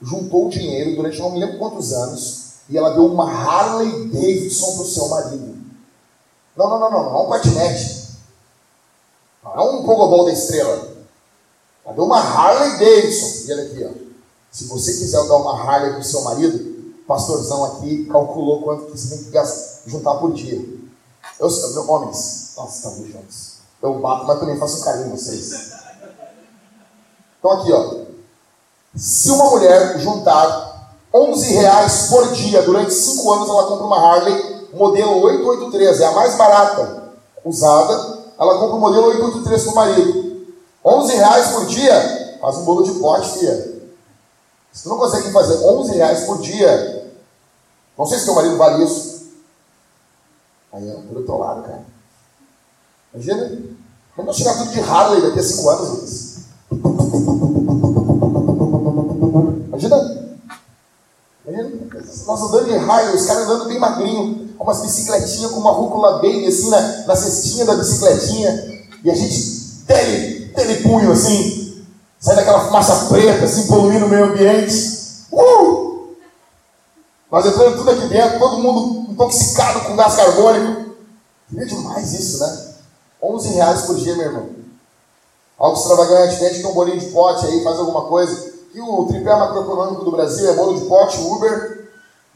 [0.00, 4.82] juntou dinheiro durante não me lembro quantos anos e ela deu uma Harley Davidson para
[4.82, 5.56] o seu marido.
[6.56, 8.06] Não, não, não, não, não é um patinete.
[9.44, 10.96] Não é um pogobol da estrela.
[11.84, 13.48] Ela deu uma Harley Davidson.
[13.48, 14.06] E olha aqui, ó.
[14.50, 16.56] Se você quiser dar uma Harley para o seu marido,
[17.00, 20.58] o pastorzão aqui calculou quanto que você tem que gastar, juntar por dia.
[21.38, 21.48] Eu,
[21.88, 23.55] homens, tá muito juntos.
[23.82, 25.72] Eu bato, mas também faço carinho em vocês.
[27.38, 28.06] Então aqui, ó.
[28.94, 34.56] Se uma mulher juntar 11 reais por dia durante 5 anos, ela compra uma Harley
[34.76, 37.12] modelo 883, é a mais barata
[37.44, 38.16] usada.
[38.38, 40.46] Ela compra o modelo 883 para o marido.
[40.84, 43.76] 11 reais por dia, faz um bolo de pote, filha.
[44.72, 47.10] Se tu não consegue fazer 11 reais por dia,
[47.96, 49.30] não sei se teu marido vale isso.
[50.72, 51.95] Aí é outro lado, cara.
[53.16, 53.50] Imagina.
[54.14, 56.36] Vamos chegar tudo de Harley daqui a 5 anos, Lucas.
[59.68, 60.26] Imagina.
[61.46, 61.86] Imagina.
[62.26, 66.18] Nós andando de Harley, os caras andando bem magrinho, com umas bicicletinhas, com uma rúcula
[66.18, 68.84] bem assim na, na cestinha da bicicletinha.
[69.02, 71.84] E a gente, tele, telepunho assim,
[72.18, 75.24] sai daquela fumaça preta, assim, poluindo o meio ambiente.
[75.32, 76.16] Uh!
[77.30, 80.96] Nós entrando tudo aqui dentro, todo mundo intoxicado com gás carbônico.
[81.48, 82.65] Queria demais isso, né?
[83.22, 84.50] 11 reais por dia, meu irmão.
[85.58, 88.54] Algo extravagante, vende um bolinho de pote aí, faz alguma coisa.
[88.74, 91.90] E o tripé macroeconômico do Brasil é bolo de pote, Uber.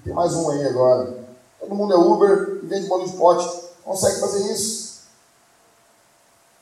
[0.04, 1.18] Tem mais um aí agora.
[1.60, 3.46] Todo mundo é Uber e vende bolo de pote.
[3.84, 5.00] Consegue fazer isso?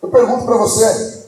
[0.03, 1.27] Eu pergunto para você.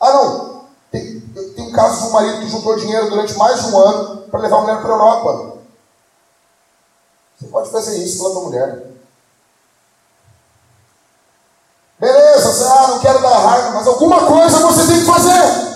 [0.00, 3.70] Ah, não, tem, tem um caso de um marido que juntou dinheiro durante mais de
[3.70, 5.58] um ano para levar a mulher para a Europa.
[7.38, 8.86] Você pode fazer isso pela tua mulher.
[11.98, 15.70] Beleza, você, ah, não quero dar raiva, mas alguma coisa você tem que fazer.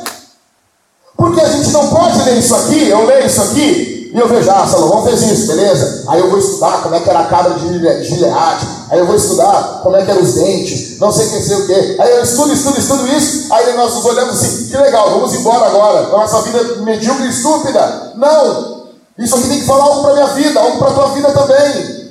[1.16, 4.48] Porque a gente não pode ler isso aqui, eu leio isso aqui, e eu vejo,
[4.48, 6.04] ah, Salomão fez isso, beleza?
[6.08, 8.66] Aí eu vou estudar como é que era a cabra de Gileade.
[8.90, 11.56] Aí eu vou estudar como é que eram os dentes, não sei o que, sei
[11.56, 12.00] o que.
[12.00, 13.52] Aí eu estudo, estudo, estudo isso.
[13.52, 16.06] Aí nós nos olhamos assim, que legal, vamos embora agora.
[16.06, 18.12] A nossa vida medíocre e estúpida.
[18.14, 18.84] Não!
[19.18, 22.03] Isso aqui tem que falar algo para minha vida, algo para a tua vida também.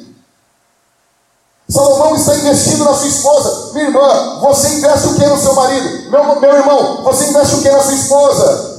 [1.70, 3.74] Salomão está investindo na sua esposa.
[3.74, 6.12] Minha irmã, você investe o que no seu marido?
[6.12, 8.74] Meu, meu irmão, você investe o que na sua esposa?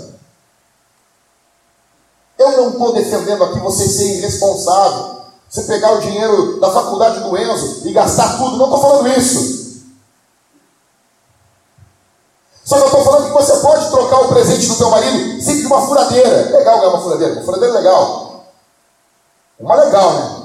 [2.38, 7.36] Eu não estou defendendo aqui você ser irresponsável, você pegar o dinheiro da faculdade do
[7.36, 9.54] Enzo e gastar tudo, não estou falando isso.
[12.64, 15.60] Só que eu estou falando que você pode trocar o presente do teu marido sempre
[15.60, 16.56] de uma furadeira.
[16.56, 18.44] Legal ganhar uma furadeira, uma furadeira é legal.
[19.58, 20.43] Uma legal, né?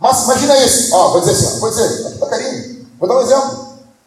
[0.00, 3.64] Mas imagina isso, ó, vou dizer assim, vou dizer, tá carinho, vou dar um exemplo.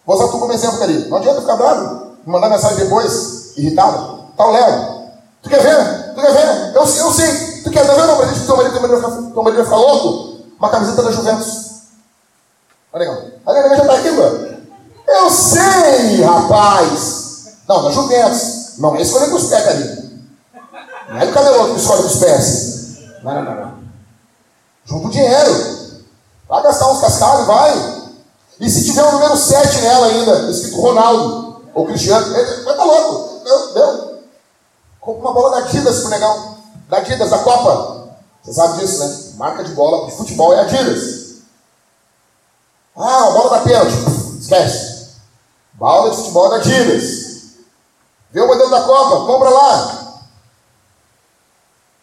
[0.08, 1.10] Vou usar tu como exemplo, carinho.
[1.10, 4.24] Não adianta ficar bravo, mandar mensagem depois, irritado.
[4.38, 4.98] Tá o Léo.
[5.44, 6.14] Tu quer ver?
[6.16, 6.76] Tu quer ver?
[6.76, 7.62] Eu, eu sei.
[7.64, 9.66] Tu quer ver o presente do teu marido, teu marido, vai ficar, teu marido vai
[9.66, 10.38] ficar louco?
[10.58, 11.68] Uma camiseta da Juventus.
[12.94, 13.24] Olha legal.
[13.46, 14.58] A minha já está aqui, mano.
[15.08, 17.58] Eu sei, rapaz.
[17.68, 18.78] Não, da Juventus.
[18.78, 20.22] Não é escolher com os pés, carinho.
[21.10, 22.98] Não é do cabeloto que escolhe com os pés.
[23.24, 23.74] Não, não, não, não.
[24.86, 25.77] Junta o dinheiro.
[26.48, 28.08] Vai gastar uns cascalhos, vai.
[28.60, 32.34] E se tiver o número 7 nela ainda, escrito Ronaldo ou Cristiano,
[32.64, 33.44] vai tá louco.
[35.34, 36.58] bola da Adidas pro negão.
[36.90, 38.08] Da Adidas, da Copa.
[38.44, 39.34] Você sabe disso, né?
[39.36, 41.36] Marca de bola de futebol é Adidas.
[42.96, 43.94] Ah, a bola da pênalti.
[44.40, 45.08] Esquece.
[45.74, 47.28] Bola de futebol é da Adidas.
[48.32, 50.08] Vê o modelo da Copa, compra lá.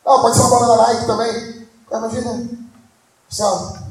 [0.05, 1.68] Não, pode ser uma bola da Nike também.
[1.90, 2.49] Imagina.
[3.30, 3.84] Assim,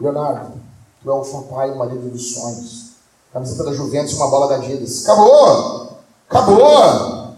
[0.00, 0.60] Leonardo,
[1.02, 2.88] tu é o papai, o marido dos sonhos.
[3.32, 5.04] Camiseta da Juventus e uma bola da Adidas.
[5.04, 5.98] Acabou!
[6.28, 7.34] Acabou!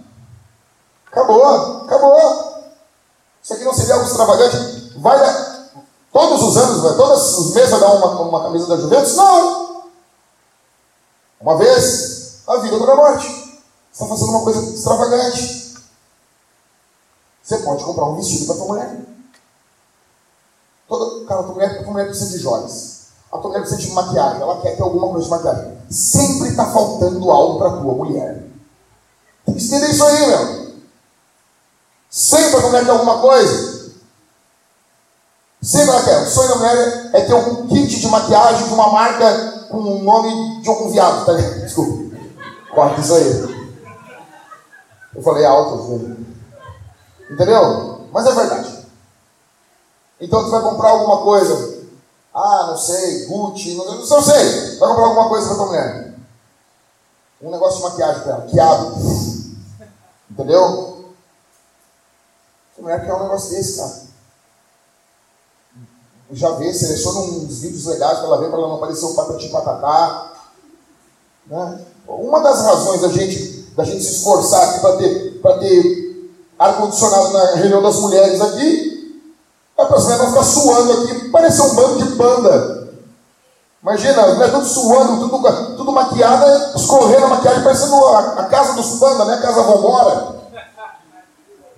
[1.07, 1.85] Acabou!
[1.85, 2.51] Acabou!
[3.43, 4.93] Isso aqui não seria algo extravagante?
[4.99, 5.19] Vai
[6.13, 9.17] todos os anos, vai, todos os meses vai dar uma, uma camisa da Juventus?
[9.17, 9.83] Não!
[11.41, 13.29] Uma vez, a vida ou a morte.
[13.91, 15.75] Você está fazendo uma coisa extravagante.
[17.43, 19.01] Você pode comprar um vestido para tua mulher.
[21.31, 23.03] Cara, a tua mulher, a tua mulher precisa de joias.
[23.31, 24.43] A tua mulher precisa de maquiagem.
[24.43, 25.79] Ela quer ter alguma coisa de maquiagem.
[25.89, 28.47] Sempre está faltando algo para tua mulher.
[29.47, 30.71] Tem que entender isso aí, meu.
[32.11, 33.93] Sempre a mulher quer alguma coisa.
[35.63, 36.21] Sempre ela quer.
[36.21, 40.03] O sonho da mulher é ter um kit de maquiagem de uma marca com o
[40.03, 41.35] nome de algum viado, tá?
[41.35, 42.17] Desculpa.
[42.75, 43.71] Corta isso aí.
[45.15, 46.17] Eu falei alto?
[47.31, 48.09] Entendeu?
[48.13, 48.80] Mas é verdade.
[50.21, 51.81] Então tu vai comprar alguma coisa.
[52.35, 54.77] Ah, não sei, Gucci, não, não, sei.
[54.79, 56.15] Vai comprar alguma coisa para tua mulher.
[57.43, 58.99] Um negócio de maquiagem para ela, quiabo.
[60.31, 61.13] Entendeu?
[62.75, 64.11] Tua mulher quer um negócio desse, cara.
[66.33, 69.49] Já vê, seleciona uns vídeos legais para ela ver, para ela não aparecer o patati
[69.49, 70.33] patatá.
[71.47, 71.87] Né?
[72.07, 77.45] Uma das razões da gente, da gente se esforçar aqui para ter, ter ar-condicionado na
[77.57, 78.90] reunião das mulheres aqui
[79.83, 82.89] as mulheres não ficar suando aqui, parecer um bando de panda.
[83.83, 88.99] Imagina, mulheres tudo suando, tudo, tudo maquiada, escorrendo a maquiagem, parecendo a, a casa dos
[88.99, 89.35] pandas, né?
[89.35, 90.35] A casa vambora.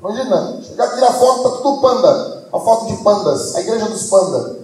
[0.01, 2.43] Imagina, chegar aqui a foto, tá tudo panda.
[2.53, 4.63] A foto de pandas, a igreja dos pandas.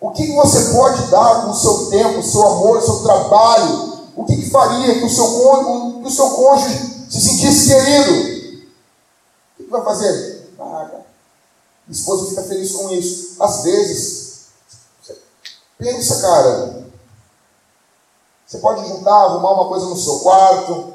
[0.00, 3.98] O que você pode dar com o seu tempo, o seu amor, o seu trabalho?
[4.14, 5.24] O que, que faria que o seu,
[6.02, 8.64] que o seu cônjuge se sentisse querido,
[9.58, 10.52] o que vai fazer?
[10.56, 11.06] Paga.
[11.88, 13.42] A esposa fica feliz com isso.
[13.42, 14.46] Às vezes,
[15.78, 16.84] pensa, cara,
[18.46, 20.94] você pode juntar, arrumar uma coisa no seu quarto,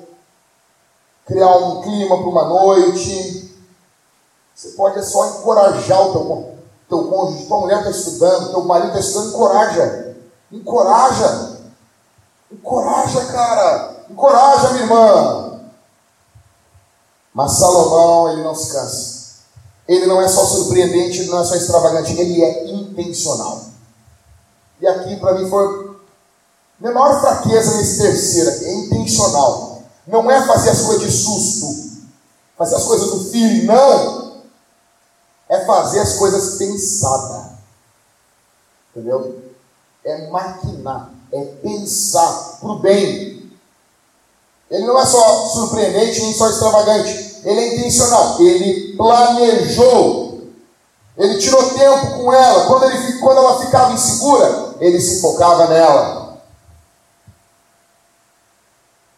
[1.25, 3.51] criar um clima para uma noite.
[4.55, 6.55] Você pode só encorajar o teu,
[6.89, 10.15] teu cônjuge, tua mulher está estudando, teu marido está estudando, encoraja.
[10.51, 11.59] Encoraja.
[12.51, 14.05] Encoraja, cara.
[14.09, 15.42] Encoraja, minha irmã.
[17.33, 19.23] Mas Salomão, ele não se cansa.
[19.87, 23.65] Ele não é só surpreendente, ele não é só extravagante, ele é intencional.
[24.79, 25.93] E aqui, para mim, foi
[26.83, 29.83] minha maior fraqueza nesse terceiro é intencional.
[30.05, 32.01] Não é fazer as coisas de susto,
[32.57, 34.33] fazer as coisas do filho, não.
[35.47, 37.53] É fazer as coisas pensadas.
[38.91, 39.43] Entendeu?
[40.03, 43.32] É maquinar, é pensar para o bem.
[44.73, 47.41] Ele não é só surpreendente nem só extravagante.
[47.45, 48.41] Ele é intencional.
[48.41, 50.41] Ele planejou.
[51.15, 52.65] Ele tirou tempo com ela.
[52.65, 56.39] Quando, ele, quando ela ficava insegura, ele se focava nela.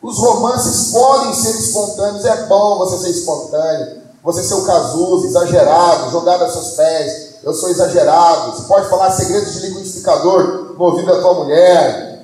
[0.02, 2.26] Os romances podem ser espontâneos.
[2.26, 4.02] É bom você ser espontâneo.
[4.26, 7.36] Você ser o casuso, exagerado, jogado aos seus pés.
[7.44, 8.52] Eu sou exagerado.
[8.52, 12.15] Você pode falar segredos de liquidificador no ouvido da tua mulher.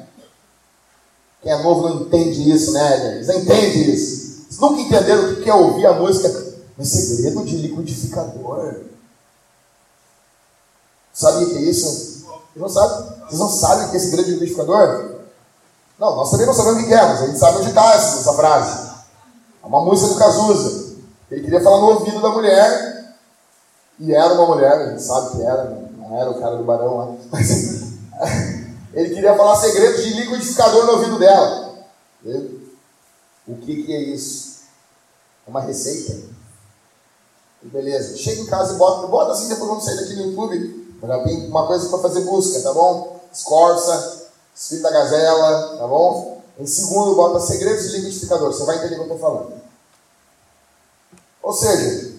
[1.42, 4.46] Quem é novo não entende isso, né, Eles não entendem isso.
[4.50, 6.30] Vocês nunca entenderam o que é ouvir a música
[6.78, 8.82] no segredo de liquidificador.
[11.14, 12.26] Sabe o que é isso?
[12.54, 13.12] Vocês não sabem?
[13.26, 15.12] Vocês não sabem o que é segredo de liquidificador?
[16.00, 18.34] Não, nós também não sabemos o que é, mas a gente sabe onde está essa
[18.34, 18.92] frase.
[19.64, 20.96] É uma música do Cazuza.
[21.30, 23.16] Ele queria falar no ouvido da mulher,
[24.00, 26.98] e era uma mulher, a gente sabe que era, não era o cara do barão
[26.98, 27.08] lá.
[27.32, 27.50] Mas,
[28.94, 31.86] ele queria falar segredos de liquidificador no ouvido dela.
[33.48, 34.62] O que, que é isso?
[35.48, 36.20] É uma receita?
[37.62, 38.18] Beleza.
[38.18, 40.98] Chega em casa e bota, bota assim, depois vamos sair daqui no YouTube.
[41.02, 43.20] Já tem uma coisa para fazer busca, tá bom?
[43.32, 46.42] Escorça, escrita gazela, tá bom?
[46.60, 48.52] Em segundo, bota segredos de liquidificador.
[48.52, 49.54] Você vai entender o que eu estou falando.
[51.42, 52.14] Ou seja,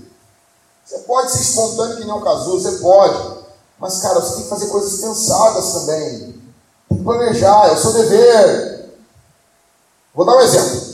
[0.84, 3.42] você pode ser espontâneo que nem um casulo, você pode.
[3.78, 6.31] Mas, cara, você tem que fazer coisas pensadas também
[6.97, 8.95] planejar, é o seu dever.
[10.14, 10.93] Vou dar um exemplo.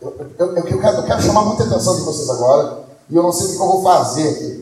[0.00, 3.32] Eu, eu, eu, quero, eu, quero, chamar muita atenção de vocês agora, e eu não
[3.32, 4.60] sei o que eu vou fazer aqui.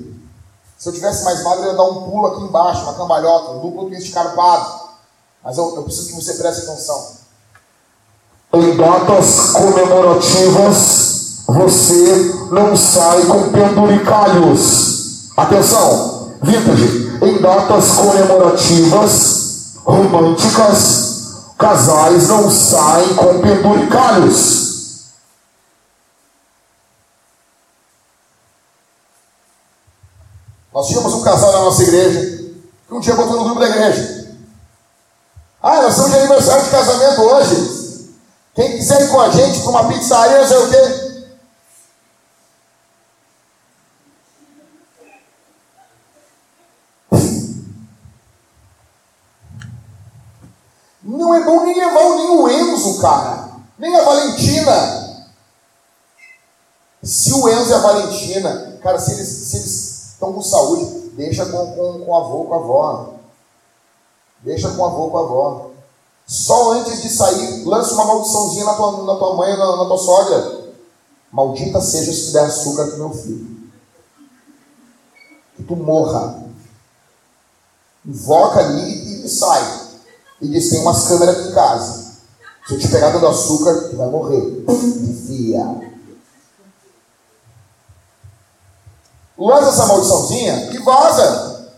[0.77, 3.61] Se eu tivesse mais magro, eu ia dar um pulo aqui embaixo, uma cambalhota, um
[3.61, 4.89] duplo twist carpado.
[5.45, 7.19] Mas eu, eu preciso que você preste atenção.
[8.55, 15.31] Em datas comemorativas, você não sai com penduricalhos.
[15.37, 17.19] Atenção, vintage.
[17.23, 19.47] Em datas comemorativas,
[19.89, 25.09] românticas, casais não saem com penduricalhos.
[30.74, 32.20] Nós tínhamos um casal na nossa igreja
[32.86, 34.36] que um dia botou no grupo da igreja.
[35.62, 38.11] Ah, nós estamos de aniversário de casamento hoje.
[38.55, 41.08] Quem quiser ir com a gente para uma pizzaria, não sei o quê.
[51.29, 53.51] Não é bom nem levar nem o Enzo, cara.
[53.79, 55.29] Nem a Valentina.
[57.03, 59.57] Se o Enzo e a Valentina, cara, se eles, se
[60.12, 63.14] estão com saúde, deixa com, com, com o avô, com a avó.
[64.41, 65.70] Deixa com o avô, com a avó.
[66.26, 69.99] Só antes de sair, lança uma maldiçãozinha na tua, na tua mãe, na, na tua
[69.99, 70.72] sogra.
[71.31, 73.68] Maldita seja se tu der açúcar pro meu filho.
[75.57, 76.43] Que tu morra.
[78.07, 79.78] Invoca ali e, e sai.
[80.41, 82.09] E diz: tem umas câmeras aqui em casa.
[82.66, 84.64] Se eu te pegar dando açúcar, tu vai morrer.
[84.68, 85.89] Enfia.
[89.39, 91.70] lança essa maldiçãozinha e vaza.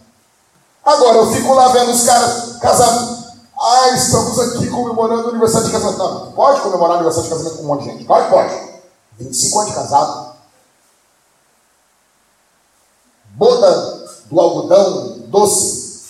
[0.85, 3.21] Agora eu fico lá vendo os caras casando.
[3.61, 5.99] Ah, estamos aqui comemorando o aniversário de casamento.
[5.99, 7.99] Não, pode comemorar o aniversário de casamento com um monte de gente.
[7.99, 8.71] Que pode.
[9.19, 10.31] 25 anos de casado.
[13.35, 16.01] Boda do algodão doce.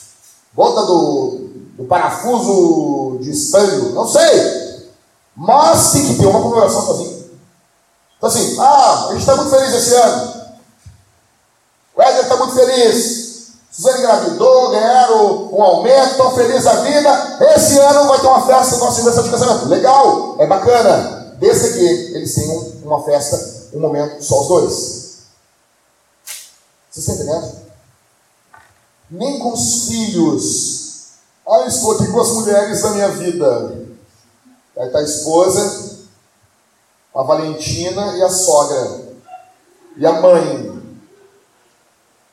[0.53, 1.40] Boda do,
[1.81, 3.95] do parafuso de espelho.
[3.95, 4.91] Não sei.
[5.35, 7.31] Mas tem que ter uma comemoração sozinho.
[8.19, 10.41] Então assim, ah, a gente está muito feliz esse ano.
[11.97, 13.31] O Éder está muito feliz.
[13.73, 17.39] Suzane engravidou, ganharam um aumento, estão felizes da vida.
[17.55, 19.69] Esse ano vai ter uma festa do nosso aniversário de casamento.
[19.69, 21.35] Legal, é bacana.
[21.39, 24.71] Desde que eles tenham uma festa, um momento só os dois.
[26.91, 27.57] Vocês estão entendendo?
[29.11, 30.80] Nem com os filhos.
[31.47, 33.87] Ah, estou aqui com as mulheres da minha vida.
[34.77, 35.99] Aí está a esposa,
[37.15, 39.11] a Valentina e a sogra.
[39.97, 40.81] E a mãe.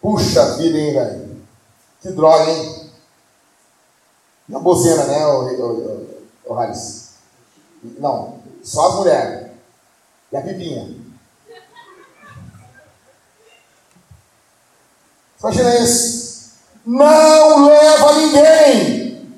[0.02, 1.46] Puxa vida, hein, velho?
[2.02, 2.92] Que droga, hein?
[4.50, 6.08] E a bozena, né, o,
[6.46, 6.56] o
[8.00, 9.52] Não, só as mulheres.
[10.32, 10.96] E a pipinha.
[15.40, 16.52] Imagina isso.
[16.86, 19.38] Não leva ninguém.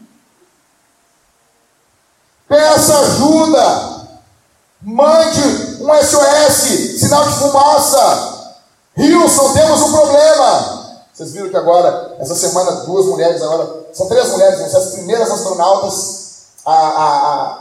[2.47, 3.99] Peça ajuda.
[4.82, 5.41] Mande
[5.82, 8.39] um SOS, sinal de fumaça.
[8.97, 10.80] Wilson, temos um problema.
[11.13, 14.91] Vocês viram que agora, essa semana, duas mulheres agora, são três mulheres, vão ser as
[14.91, 16.19] primeiras astronautas
[16.65, 17.58] a, a, a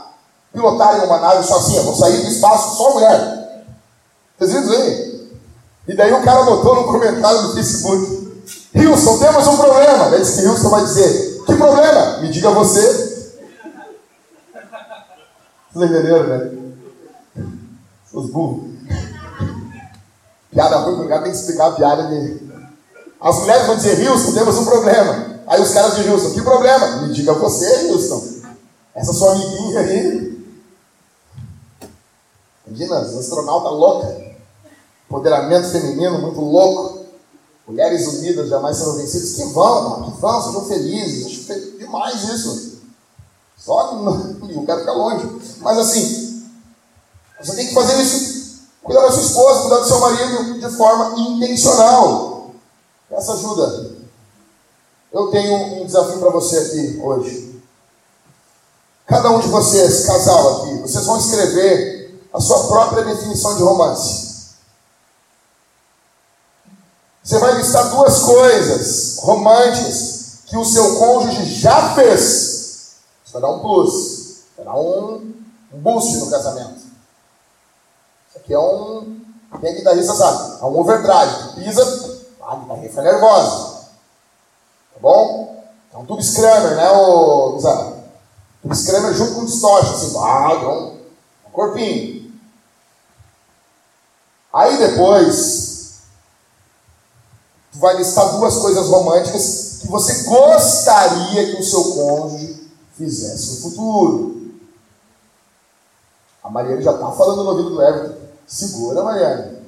[0.53, 3.65] pilotarem uma nave sozinha, vão sair do espaço só mulher.
[4.37, 5.29] Vocês viram isso aí?
[5.89, 10.09] E daí o cara botou no comentário do Facebook, Wilson, temos um problema.
[10.09, 12.17] Daí disse que Wilson vai dizer, que problema?
[12.19, 13.09] Me diga você.
[15.73, 16.68] Vocês entenderam, né?
[18.13, 18.69] Os burros.
[20.51, 22.49] Piada ruim, o cara tem que explicar a piada dele.
[23.21, 25.39] As mulheres vão dizer, Wilson, temos um problema.
[25.45, 26.87] Aí os caras dizem, Wilson, que problema?
[26.97, 28.39] Me diga você, Wilson.
[28.95, 30.45] Essa sua amiguinha aí.
[32.67, 34.29] Imagina, as astronauta louca.
[35.07, 37.05] Empoderamento feminino muito louco.
[37.67, 39.33] Mulheres unidas jamais serão vencidas.
[39.33, 41.25] Que vão, mano, que vão, sejam felizes.
[41.25, 42.79] Acho demais isso.
[43.57, 45.41] Só o cara fica longe.
[45.61, 46.28] Mas assim,
[47.39, 48.39] você tem que fazer isso
[48.89, 52.51] Cuidar da sua esposa, cuidar do seu marido de forma intencional.
[53.11, 53.97] Essa ajuda.
[55.11, 57.61] Eu tenho um desafio para você aqui hoje.
[59.05, 64.29] Cada um de vocês, casal aqui, vocês vão escrever a sua própria definição de romance.
[67.23, 72.95] Você vai listar duas coisas românticas que o seu cônjuge já fez.
[73.23, 75.31] Isso vai dar um plus, vai dar um
[75.73, 76.78] boost no casamento
[78.49, 79.21] que é um.
[79.61, 80.59] Quem é guitarrista sabe?
[80.59, 81.53] É um overdrive.
[81.53, 81.83] Pisa,
[82.41, 83.85] a guitarra fica nervosa.
[84.93, 85.63] Tá bom?
[85.93, 87.97] É um tube scrammer, né, o Guizado?
[88.63, 90.97] Tube scrammer junto com distortion, assim, ah, um,
[91.47, 92.33] um corpinho.
[94.51, 95.99] Aí depois,
[97.71, 103.69] tu vai listar duas coisas românticas que você gostaria que o seu cônjuge fizesse no
[103.69, 104.51] futuro.
[106.43, 108.18] A Mariana já está falando no ouvido do Everton.
[108.49, 109.59] Segura, Mariane.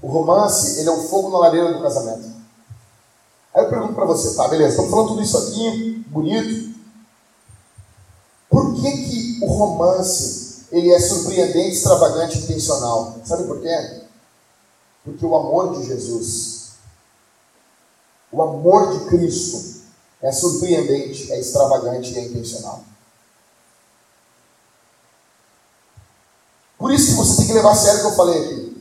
[0.00, 2.26] O romance, ele é o fogo na lareira do casamento.
[3.54, 4.48] Aí eu pergunto para para você, tá?
[4.48, 6.74] Beleza, estamos falando tudo isso aqui, bonito.
[8.48, 13.18] Por que, que o romance ele é surpreendente, extravagante e intencional?
[13.26, 14.04] Sabe por quê?
[15.04, 16.70] Porque o amor de Jesus,
[18.32, 19.71] o amor de Cristo,
[20.22, 22.84] é surpreendente, é extravagante e é intencional.
[26.78, 28.72] Por isso que você tem que levar a sério o que eu falei aqui.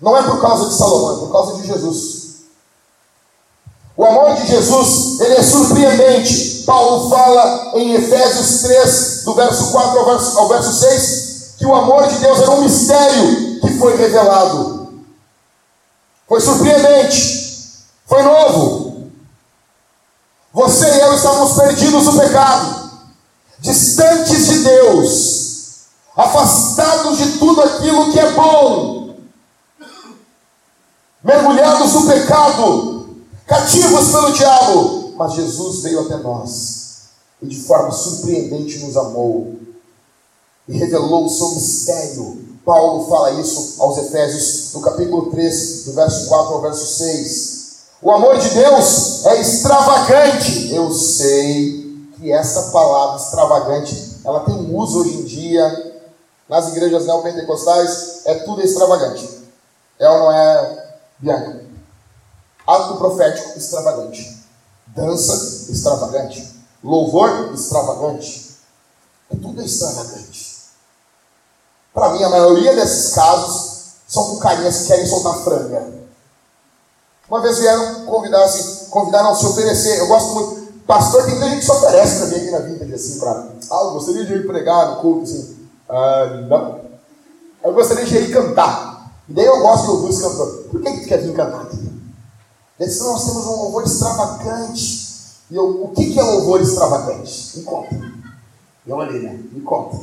[0.00, 2.24] Não é por causa de Salomão, é por causa de Jesus.
[3.96, 6.64] O amor de Jesus, ele é surpreendente.
[6.66, 11.74] Paulo fala em Efésios 3, do verso 4 ao verso, ao verso 6, que o
[11.74, 15.04] amor de Deus era um mistério que foi revelado.
[16.26, 18.73] Foi surpreendente, foi novo.
[21.24, 22.90] Estávamos perdidos no pecado,
[23.58, 25.76] distantes de Deus,
[26.14, 29.14] afastados de tudo aquilo que é bom,
[31.22, 35.14] mergulhados no pecado, cativos pelo diabo.
[35.16, 37.04] Mas Jesus veio até nós
[37.40, 39.58] e de forma surpreendente nos amou
[40.68, 42.58] e revelou o seu mistério.
[42.66, 47.53] Paulo fala isso aos Efésios, no capítulo 3, do verso 4 ao verso 6.
[48.04, 50.74] O amor de Deus é extravagante.
[50.74, 56.02] Eu sei que essa palavra extravagante, ela tem um uso hoje em dia
[56.46, 59.26] nas igrejas neopentecostais, é tudo extravagante.
[59.98, 61.64] É ou não é, Bianca?
[62.66, 64.38] Ato profético extravagante.
[64.88, 66.46] Dança extravagante.
[66.84, 68.54] Louvor extravagante.
[69.32, 70.56] É tudo extravagante.
[71.94, 76.03] Para mim, a maioria desses casos são com carinhas que querem soltar franga.
[77.34, 79.98] Uma vez vieram convidar, assim, convidaram a se oferecer.
[79.98, 80.72] Eu gosto muito.
[80.86, 83.48] Pastor, tem muita gente que se oferece mim aqui na Vintage, assim, para.
[83.72, 85.56] Ah, eu gostaria de ir pregar no culto, assim.
[85.88, 86.80] Ah, não.
[87.64, 89.10] Eu gostaria de ir cantar.
[89.28, 90.66] E daí eu gosto de ouvir os cantores.
[90.66, 91.92] Por que, tu quer vir cantar aqui?
[92.78, 95.14] Eles disseram, nós temos um louvor extravagante.
[95.50, 97.58] E eu, o que, que é louvor extravagante?
[97.58, 97.96] Me conta.
[98.86, 99.40] Eu olhei, né?
[99.50, 99.98] Me conta.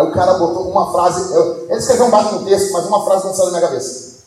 [0.00, 3.04] Aí o cara botou uma frase, eu, ele escreveu um baixo no texto, mas uma
[3.04, 4.20] frase não saiu da minha cabeça.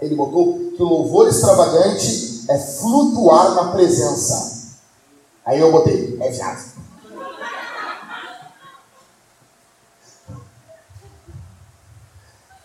[0.00, 4.70] Ele botou que o louvor extravagante é flutuar na presença.
[5.44, 6.78] Aí eu botei, é viado.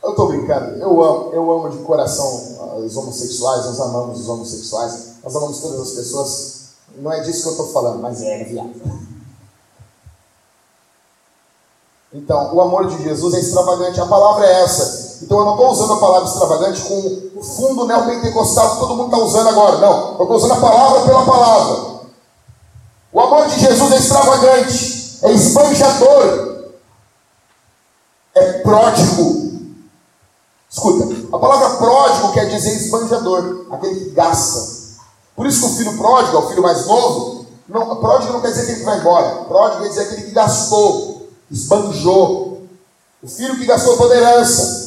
[0.01, 5.07] Eu tô brincando, eu amo, eu amo de coração os homossexuais, nós amamos os homossexuais,
[5.21, 6.63] nós amamos todas as pessoas.
[6.95, 9.12] Não é disso que eu tô falando, mas é, é viado.
[12.13, 15.23] Então, o amor de Jesus é extravagante, a palavra é essa.
[15.23, 19.05] Então, eu não estou usando a palavra extravagante com o fundo neopentecostal que todo mundo
[19.05, 19.77] está usando agora.
[19.79, 21.93] Não, eu estou usando a palavra pela palavra.
[23.11, 26.65] O amor de Jesus é extravagante, é esbanjador,
[28.35, 29.53] é pródigo.
[30.69, 34.73] Escuta, a palavra pródigo quer dizer esbanjador, aquele que gasta.
[35.35, 38.49] Por isso que o filho pródigo, é o filho mais novo, não, pródigo não quer
[38.49, 41.12] dizer aquele que vai embora, pródigo quer dizer aquele que gastou
[41.53, 42.63] esbanjou.
[43.21, 44.83] O filho que gastou toda a herança.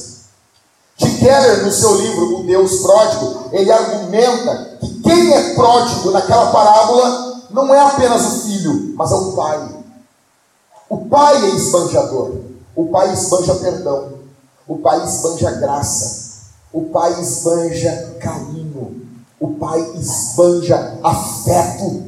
[0.98, 6.51] Tim Keller, no seu livro O Deus Pródigo, ele argumenta que quem é pródigo naquela
[6.51, 9.68] parábola não é apenas o filho, mas é o pai.
[10.88, 12.32] O pai é esbanjador.
[12.74, 14.12] O pai esbanja perdão.
[14.66, 16.26] O pai esbanja graça.
[16.72, 19.06] O pai esbanja carinho.
[19.38, 22.05] O pai esbanja afeto.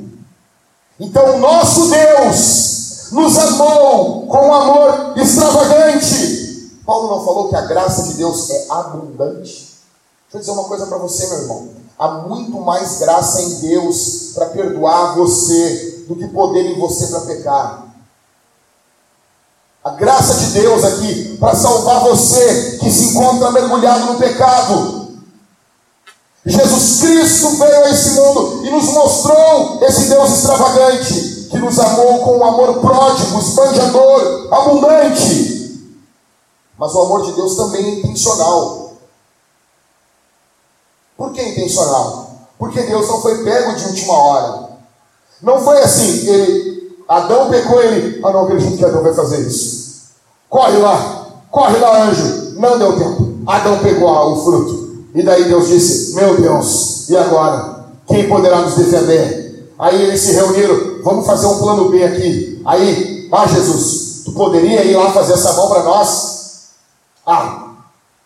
[0.98, 2.77] Então, o nosso Deus
[3.12, 6.70] nos amou com um amor extravagante.
[6.84, 9.68] Paulo não falou que a graça de Deus é abundante?
[10.30, 11.68] Deixa eu dizer uma coisa para você, meu irmão.
[11.98, 17.20] Há muito mais graça em Deus para perdoar você do que poder em você para
[17.20, 17.88] pecar.
[19.84, 25.08] A graça de Deus aqui para salvar você que se encontra mergulhado no pecado.
[26.44, 32.20] Jesus Cristo veio a esse mundo e nos mostrou esse Deus extravagante que nos amou
[32.20, 35.58] com um amor pródigo, esbanjador, abundante.
[36.78, 38.92] Mas o amor de Deus também é intencional.
[41.16, 42.30] Por que intencional?
[42.58, 44.68] Porque Deus não foi pego de última hora.
[45.42, 50.08] Não foi assim, ele, Adão pecou ele, ah não acredito que Adão vai fazer isso.
[50.48, 52.54] Corre lá, corre lá, anjo.
[52.56, 53.38] Não deu tempo.
[53.46, 55.04] Adão pegou o fruto.
[55.14, 57.86] E daí Deus disse: Meu Deus, e agora?
[58.06, 59.37] Quem poderá nos defender?
[59.78, 62.60] Aí eles se reuniram, vamos fazer um plano B aqui.
[62.64, 66.70] Aí, ah Jesus, tu poderia ir lá fazer essa mão para nós?
[67.24, 67.76] Ah,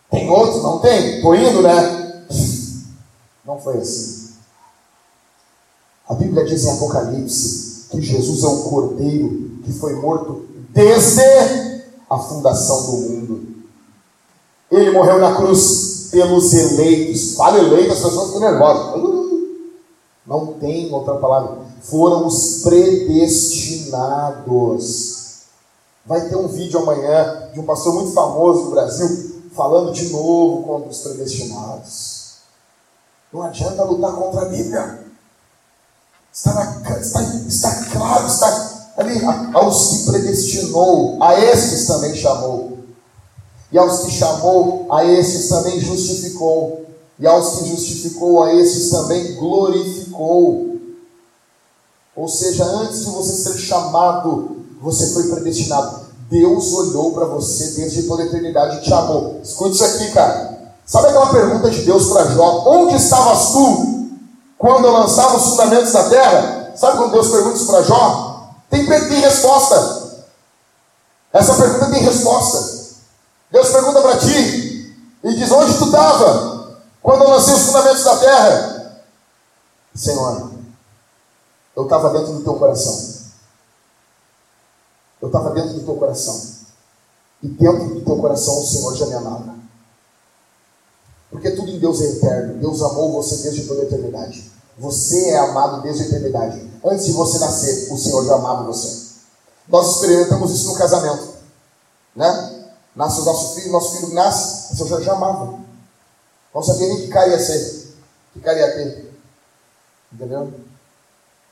[0.09, 0.63] tem outro?
[0.63, 1.21] Não tem?
[1.21, 2.25] Tô indo, né?
[3.45, 4.33] Não foi assim.
[6.09, 11.21] A Bíblia diz em Apocalipse que Jesus é o cordeiro que foi morto desde
[12.09, 13.47] a fundação do mundo.
[14.71, 17.35] Ele morreu na cruz pelos eleitos.
[17.35, 19.22] Fala eleito, as pessoas ficam nervosas.
[20.25, 21.57] Não tem outra palavra.
[21.81, 25.23] Foram os predestinados.
[26.05, 30.63] Vai ter um vídeo amanhã de um pastor muito famoso do Brasil falando de novo
[30.63, 32.23] contra os predestinados.
[33.31, 34.99] Não adianta lutar contra a Bíblia.
[36.31, 39.21] Está, na, está, está claro, está ali.
[39.53, 42.79] Aos que predestinou, a estes também chamou.
[43.71, 46.85] E aos que chamou, a estes também justificou.
[47.19, 50.77] E aos que justificou, a estes também glorificou.
[52.15, 56.03] Ou seja, antes de você ser chamado, você foi predestinado.
[56.29, 59.39] Deus olhou para você desde toda a eternidade e te amou.
[59.43, 60.53] Escute isso aqui, cara.
[60.85, 62.63] Sabe aquela pergunta de Deus para Jó?
[62.67, 64.09] Onde estavas tu
[64.57, 66.73] quando eu lançava os fundamentos da terra?
[66.75, 68.49] Sabe quando Deus pergunta isso para Jó?
[68.69, 70.03] Tem, tem resposta.
[71.31, 72.73] Essa pergunta tem resposta.
[73.51, 76.52] Deus pergunta para ti e diz: Onde tu estava
[77.03, 79.03] quando eu lancei os fundamentos da terra?
[79.93, 80.51] Senhor,
[81.75, 83.13] eu estava dentro do teu coração.
[85.21, 86.41] Eu estava dentro do teu coração.
[87.43, 89.53] E dentro do teu coração o Senhor já me amava.
[91.29, 92.59] Porque tudo em Deus é eterno.
[92.59, 94.49] Deus amou você desde toda a eternidade.
[94.77, 96.71] Você é amado desde a eternidade.
[96.85, 99.03] Antes de você nascer, o Senhor já amava você.
[99.67, 101.33] Nós experimentamos isso no casamento.
[102.15, 102.65] Né?
[102.95, 105.59] Nasce o nosso filho, nosso filho nasce, o Senhor já, já amava.
[106.53, 107.93] Não sabia nem que cara ia ser,
[108.33, 109.13] que cara ia ter.
[110.11, 110.53] Entendeu?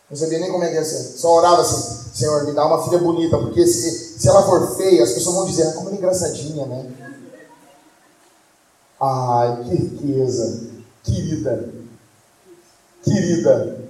[0.10, 1.18] Não sabia nem como é que ia ser.
[1.18, 5.04] Só orava assim, Senhor, me dá uma filha bonita, porque se, se ela for feia,
[5.04, 6.92] as pessoas vão dizer, ah, como ela é engraçadinha, né?
[9.00, 10.70] Ai, que riqueza.
[11.04, 11.74] Querida.
[13.04, 13.82] Querida.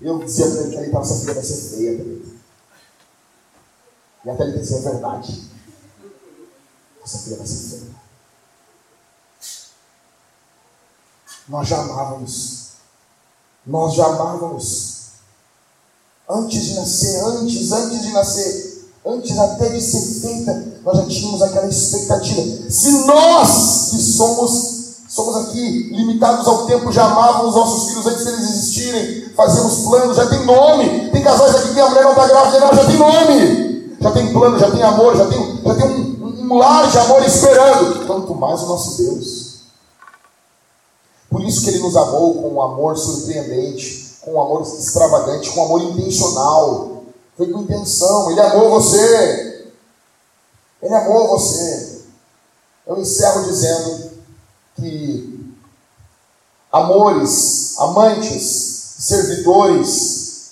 [0.00, 2.20] Eu dizia para ele que ele essa filha vai ser feia.
[4.24, 5.50] E a Thalita dizia, é verdade.
[7.04, 8.09] Essa filha vai ser feia.
[11.50, 12.60] Nós já amávamos.
[13.66, 15.00] Nós já amávamos.
[16.28, 21.42] Antes de nascer, antes, antes de nascer, antes até de ser feita, nós já tínhamos
[21.42, 22.70] aquela expectativa.
[22.70, 28.48] Se nós que somos somos aqui limitados ao tempo, já amávamos nossos filhos antes deles
[28.48, 31.10] existirem, fazemos planos, já tem nome.
[31.10, 34.32] Tem casais aqui que a mulher não está grávida, não, já tem nome, já tem
[34.32, 38.06] plano, já tem amor, já tem, já tem um, um, lar de amor esperando.
[38.06, 39.49] Quanto mais o nosso Deus.
[41.30, 45.60] Por isso que ele nos amou com um amor surpreendente, com um amor extravagante, com
[45.60, 47.04] um amor intencional.
[47.36, 48.32] Foi com intenção.
[48.32, 49.70] Ele amou você.
[50.82, 52.00] Ele amou você.
[52.84, 54.10] Eu encerro dizendo
[54.74, 55.54] que
[56.72, 60.50] amores, amantes, servidores,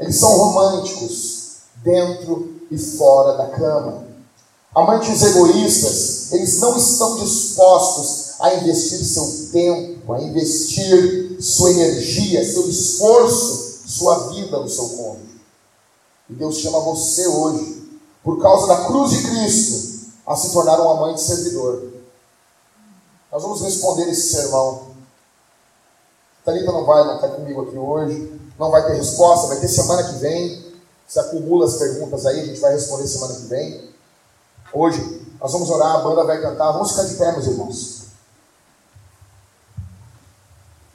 [0.00, 4.04] eles são românticos dentro e fora da cama.
[4.74, 12.68] Amantes egoístas, eles não estão dispostos a investir seu tempo, a investir sua energia, seu
[12.68, 15.40] esforço, sua vida no seu cônjuge.
[16.30, 17.88] E Deus chama você hoje,
[18.22, 21.88] por causa da cruz de Cristo, a se tornar um amante servidor.
[23.32, 24.88] Nós vamos responder esse sermão.
[26.44, 30.02] Thalita não vai, não está comigo aqui hoje, não vai ter resposta, vai ter semana
[30.04, 30.66] que vem.
[31.06, 33.88] Se acumula as perguntas aí, a gente vai responder semana que vem.
[34.72, 37.97] Hoje, nós vamos orar, a banda vai cantar, vamos ficar de pé, meus irmãos.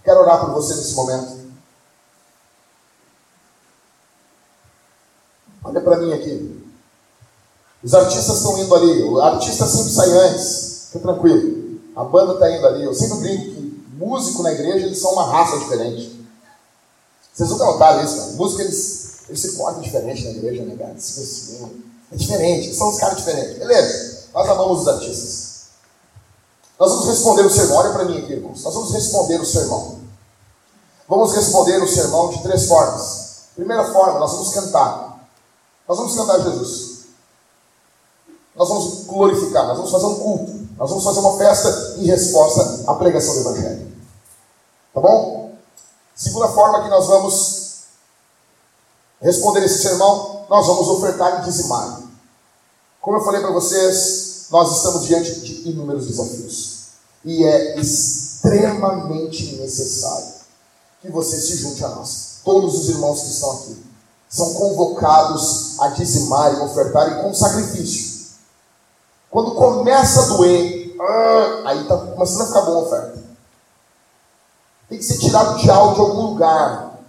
[0.03, 1.43] Quero orar por você nesse momento.
[5.63, 6.61] Olha para mim aqui.
[7.81, 9.03] Os artistas estão indo ali.
[9.03, 10.88] O artista sempre sai antes.
[10.88, 11.80] Fica tranquilo.
[11.95, 12.84] A banda está indo ali.
[12.84, 16.21] Eu sempre brinco que músico na igreja eles são uma raça diferente.
[17.34, 18.31] Vocês nunca notaram isso, cara?
[18.34, 20.95] Músico eles, eles se portam diferente na igreja, né, cara?
[22.11, 22.75] É diferente.
[22.75, 23.57] São os caras diferentes.
[23.57, 24.23] Beleza.
[24.34, 25.53] Nós amamos os artistas.
[26.80, 27.77] Nós vamos responder o sermão.
[27.77, 28.63] Olha para mim aqui, irmãos.
[28.63, 29.93] Nós vamos responder o sermão.
[31.14, 33.44] Vamos responder o sermão de três formas.
[33.53, 35.23] Primeira forma, nós vamos cantar.
[35.88, 37.03] Nós vamos cantar Jesus.
[38.56, 40.68] Nós vamos glorificar, nós vamos fazer um culto.
[40.76, 43.91] Nós vamos fazer uma festa em resposta à pregação do Evangelho.
[44.91, 45.52] Tá bom?
[46.15, 47.84] Segunda forma que nós vamos
[49.22, 52.02] responder esse sermão, nós vamos ofertar e dizimar.
[52.99, 56.85] Como eu falei para vocês, nós estamos diante de inúmeros desafios.
[57.23, 60.32] E é extremamente necessário
[61.03, 62.39] que você se junte a nós.
[62.45, 63.84] Todos os irmãos que estão aqui
[64.30, 68.13] são convocados a dizimar e ofertar com sacrifício.
[69.30, 73.23] Quando começa a doer, ah, aí está começando a ficar boa a oferta.
[74.89, 76.99] Tem que ser tirado de algo de algum lugar.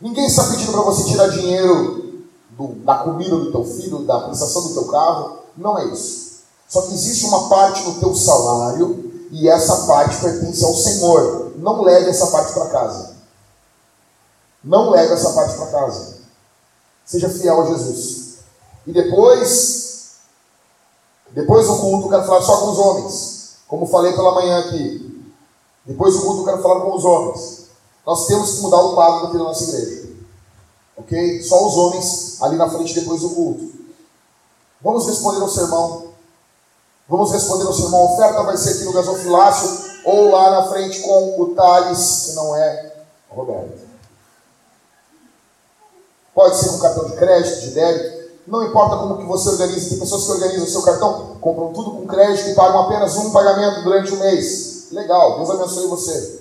[0.00, 4.62] Ninguém está pedindo para você tirar dinheiro do, da comida do teu filho, da prestação
[4.68, 5.38] do teu carro.
[5.56, 6.40] Não é isso.
[6.68, 11.52] Só que existe uma parte no teu salário e essa parte pertence ao Senhor.
[11.56, 13.19] Não leve essa parte para casa.
[14.62, 16.18] Não leve essa parte para casa.
[17.04, 18.38] Seja fiel a Jesus.
[18.86, 20.16] E depois,
[21.30, 23.56] depois do culto, eu quero falar só com os homens.
[23.66, 25.24] Como falei pela manhã aqui.
[25.84, 27.60] Depois do culto, eu quero falar com os homens.
[28.06, 30.10] Nós temos que mudar o quadro aqui da nossa igreja.
[30.96, 31.42] Ok?
[31.42, 33.70] Só os homens ali na frente depois do culto.
[34.82, 36.10] Vamos responder ao sermão.
[37.08, 38.00] Vamos responder ao sermão.
[38.00, 42.32] A oferta vai ser aqui no gasofilácio ou lá na frente com o Thales, que
[42.34, 42.92] não é
[43.28, 43.89] Roberto.
[46.34, 48.20] Pode ser com cartão de crédito, de débito.
[48.46, 49.90] Não importa como que você organiza.
[49.90, 53.30] Tem pessoas que organizam o seu cartão, compram tudo com crédito e pagam apenas um
[53.30, 54.88] pagamento durante o mês.
[54.90, 56.40] Legal, Deus abençoe você.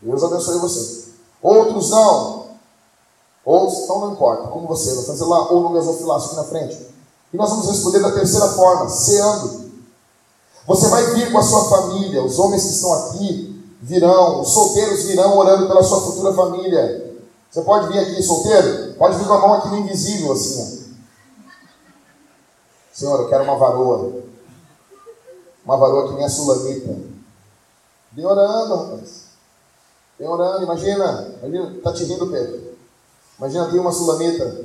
[0.00, 1.04] Deus abençoe você.
[1.42, 2.44] Outros não.
[3.44, 6.86] Outros, então não importa, como você, vai fazer lá ou no gasofilácio aqui na frente.
[7.32, 9.64] E nós vamos responder da terceira forma, ceando.
[10.66, 15.02] Você vai vir com a sua família, os homens que estão aqui virão, os solteiros
[15.02, 17.13] virão orando pela sua futura família.
[17.54, 18.94] Você pode vir aqui solteiro?
[18.94, 20.60] Pode vir com a mão aqui no invisível, assim.
[20.60, 20.84] Ó.
[22.92, 24.24] Senhor, eu quero uma varoa.
[25.64, 26.98] Uma varoa que nem a sulamita.
[28.10, 29.26] Vem orando, rapaz.
[30.18, 31.32] Vem orando, imagina.
[31.44, 32.74] Imagina, tá te rindo, Pedro.
[33.38, 34.64] Imagina ter uma sulamita.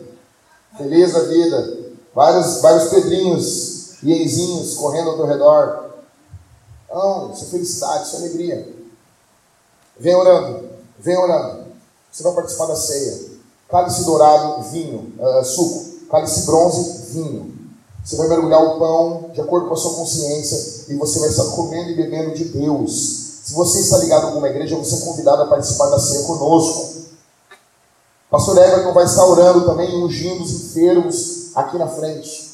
[0.75, 1.77] Feliz da vida.
[2.15, 5.91] Vários, vários pedrinhos e eizinhos correndo ao teu redor.
[6.89, 8.73] Não, isso é felicidade, isso é alegria.
[9.99, 11.58] Vem orando, vem orando.
[12.11, 13.39] Você vai participar da ceia.
[13.69, 16.07] Cálice dourado, vinho, uh, suco.
[16.09, 17.55] Cálice bronze, vinho.
[18.03, 21.45] Você vai mergulhar o pão de acordo com a sua consciência e você vai estar
[21.51, 23.41] comendo e bebendo de Deus.
[23.43, 26.99] Se você está ligado a alguma igreja, você é convidado a participar da ceia conosco.
[28.29, 32.49] Pastor Everton vai estar orando também, ungindo os enfermos aqui na frente.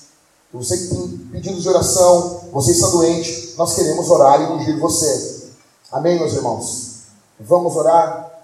[0.53, 5.49] Você que tem pedidos de oração, você está doente, nós queremos orar e ungir você.
[5.91, 7.01] Amém, meus irmãos?
[7.39, 8.34] Vamos orar?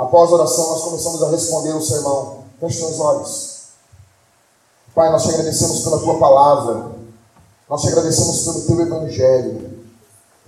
[0.00, 2.38] Após a oração, nós começamos a responder o sermão.
[2.58, 3.60] Feche seus olhos.
[4.94, 6.92] Pai, nós te agradecemos pela tua palavra.
[7.68, 9.78] Nós te agradecemos pelo teu evangelho.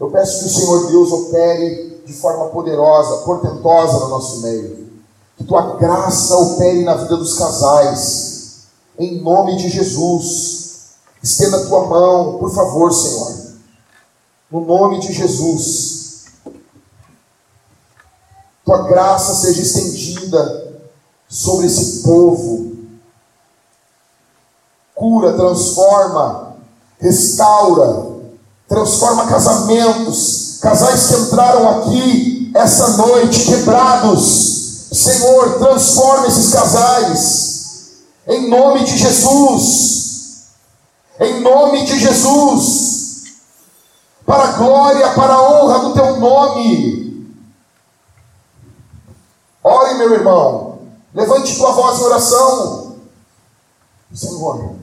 [0.00, 4.90] Eu peço que o Senhor Deus opere de forma poderosa, portentosa no nosso meio.
[5.36, 8.62] Que tua graça opere na vida dos casais.
[8.98, 10.92] Em nome de Jesus.
[11.22, 13.34] Estenda a tua mão, por favor, Senhor.
[14.50, 15.91] No nome de Jesus
[18.64, 20.80] tua graça seja estendida
[21.28, 22.72] sobre esse povo.
[24.94, 26.56] Cura, transforma,
[26.98, 28.12] restaura,
[28.68, 34.88] transforma casamentos, casais que entraram aqui essa noite quebrados.
[34.92, 40.42] Senhor, transforma esses casais, em nome de Jesus,
[41.18, 43.22] em nome de Jesus,
[44.26, 47.11] para a glória, para a honra do teu nome.
[49.62, 50.78] Ore, meu irmão.
[51.14, 52.96] Levante tua voz em oração.
[54.14, 54.76] Senhor,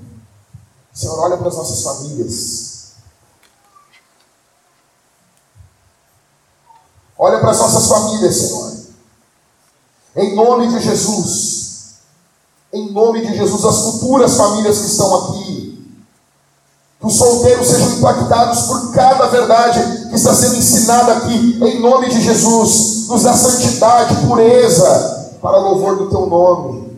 [0.94, 2.94] Senhor, olha para as nossas famílias.
[7.18, 8.80] Olha para as nossas famílias, Senhor.
[10.16, 11.60] Em nome de Jesus.
[12.72, 15.69] Em nome de Jesus, as futuras famílias que estão aqui.
[17.00, 22.10] Que os solteiros sejam impactados por cada verdade que está sendo ensinada aqui, em nome
[22.10, 23.08] de Jesus.
[23.08, 26.90] Nos dá santidade, pureza, para louvor do teu nome.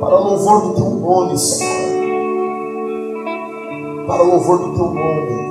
[0.00, 1.70] Para louvor do teu nome, Senhor.
[4.06, 5.49] Para louvor do teu nome.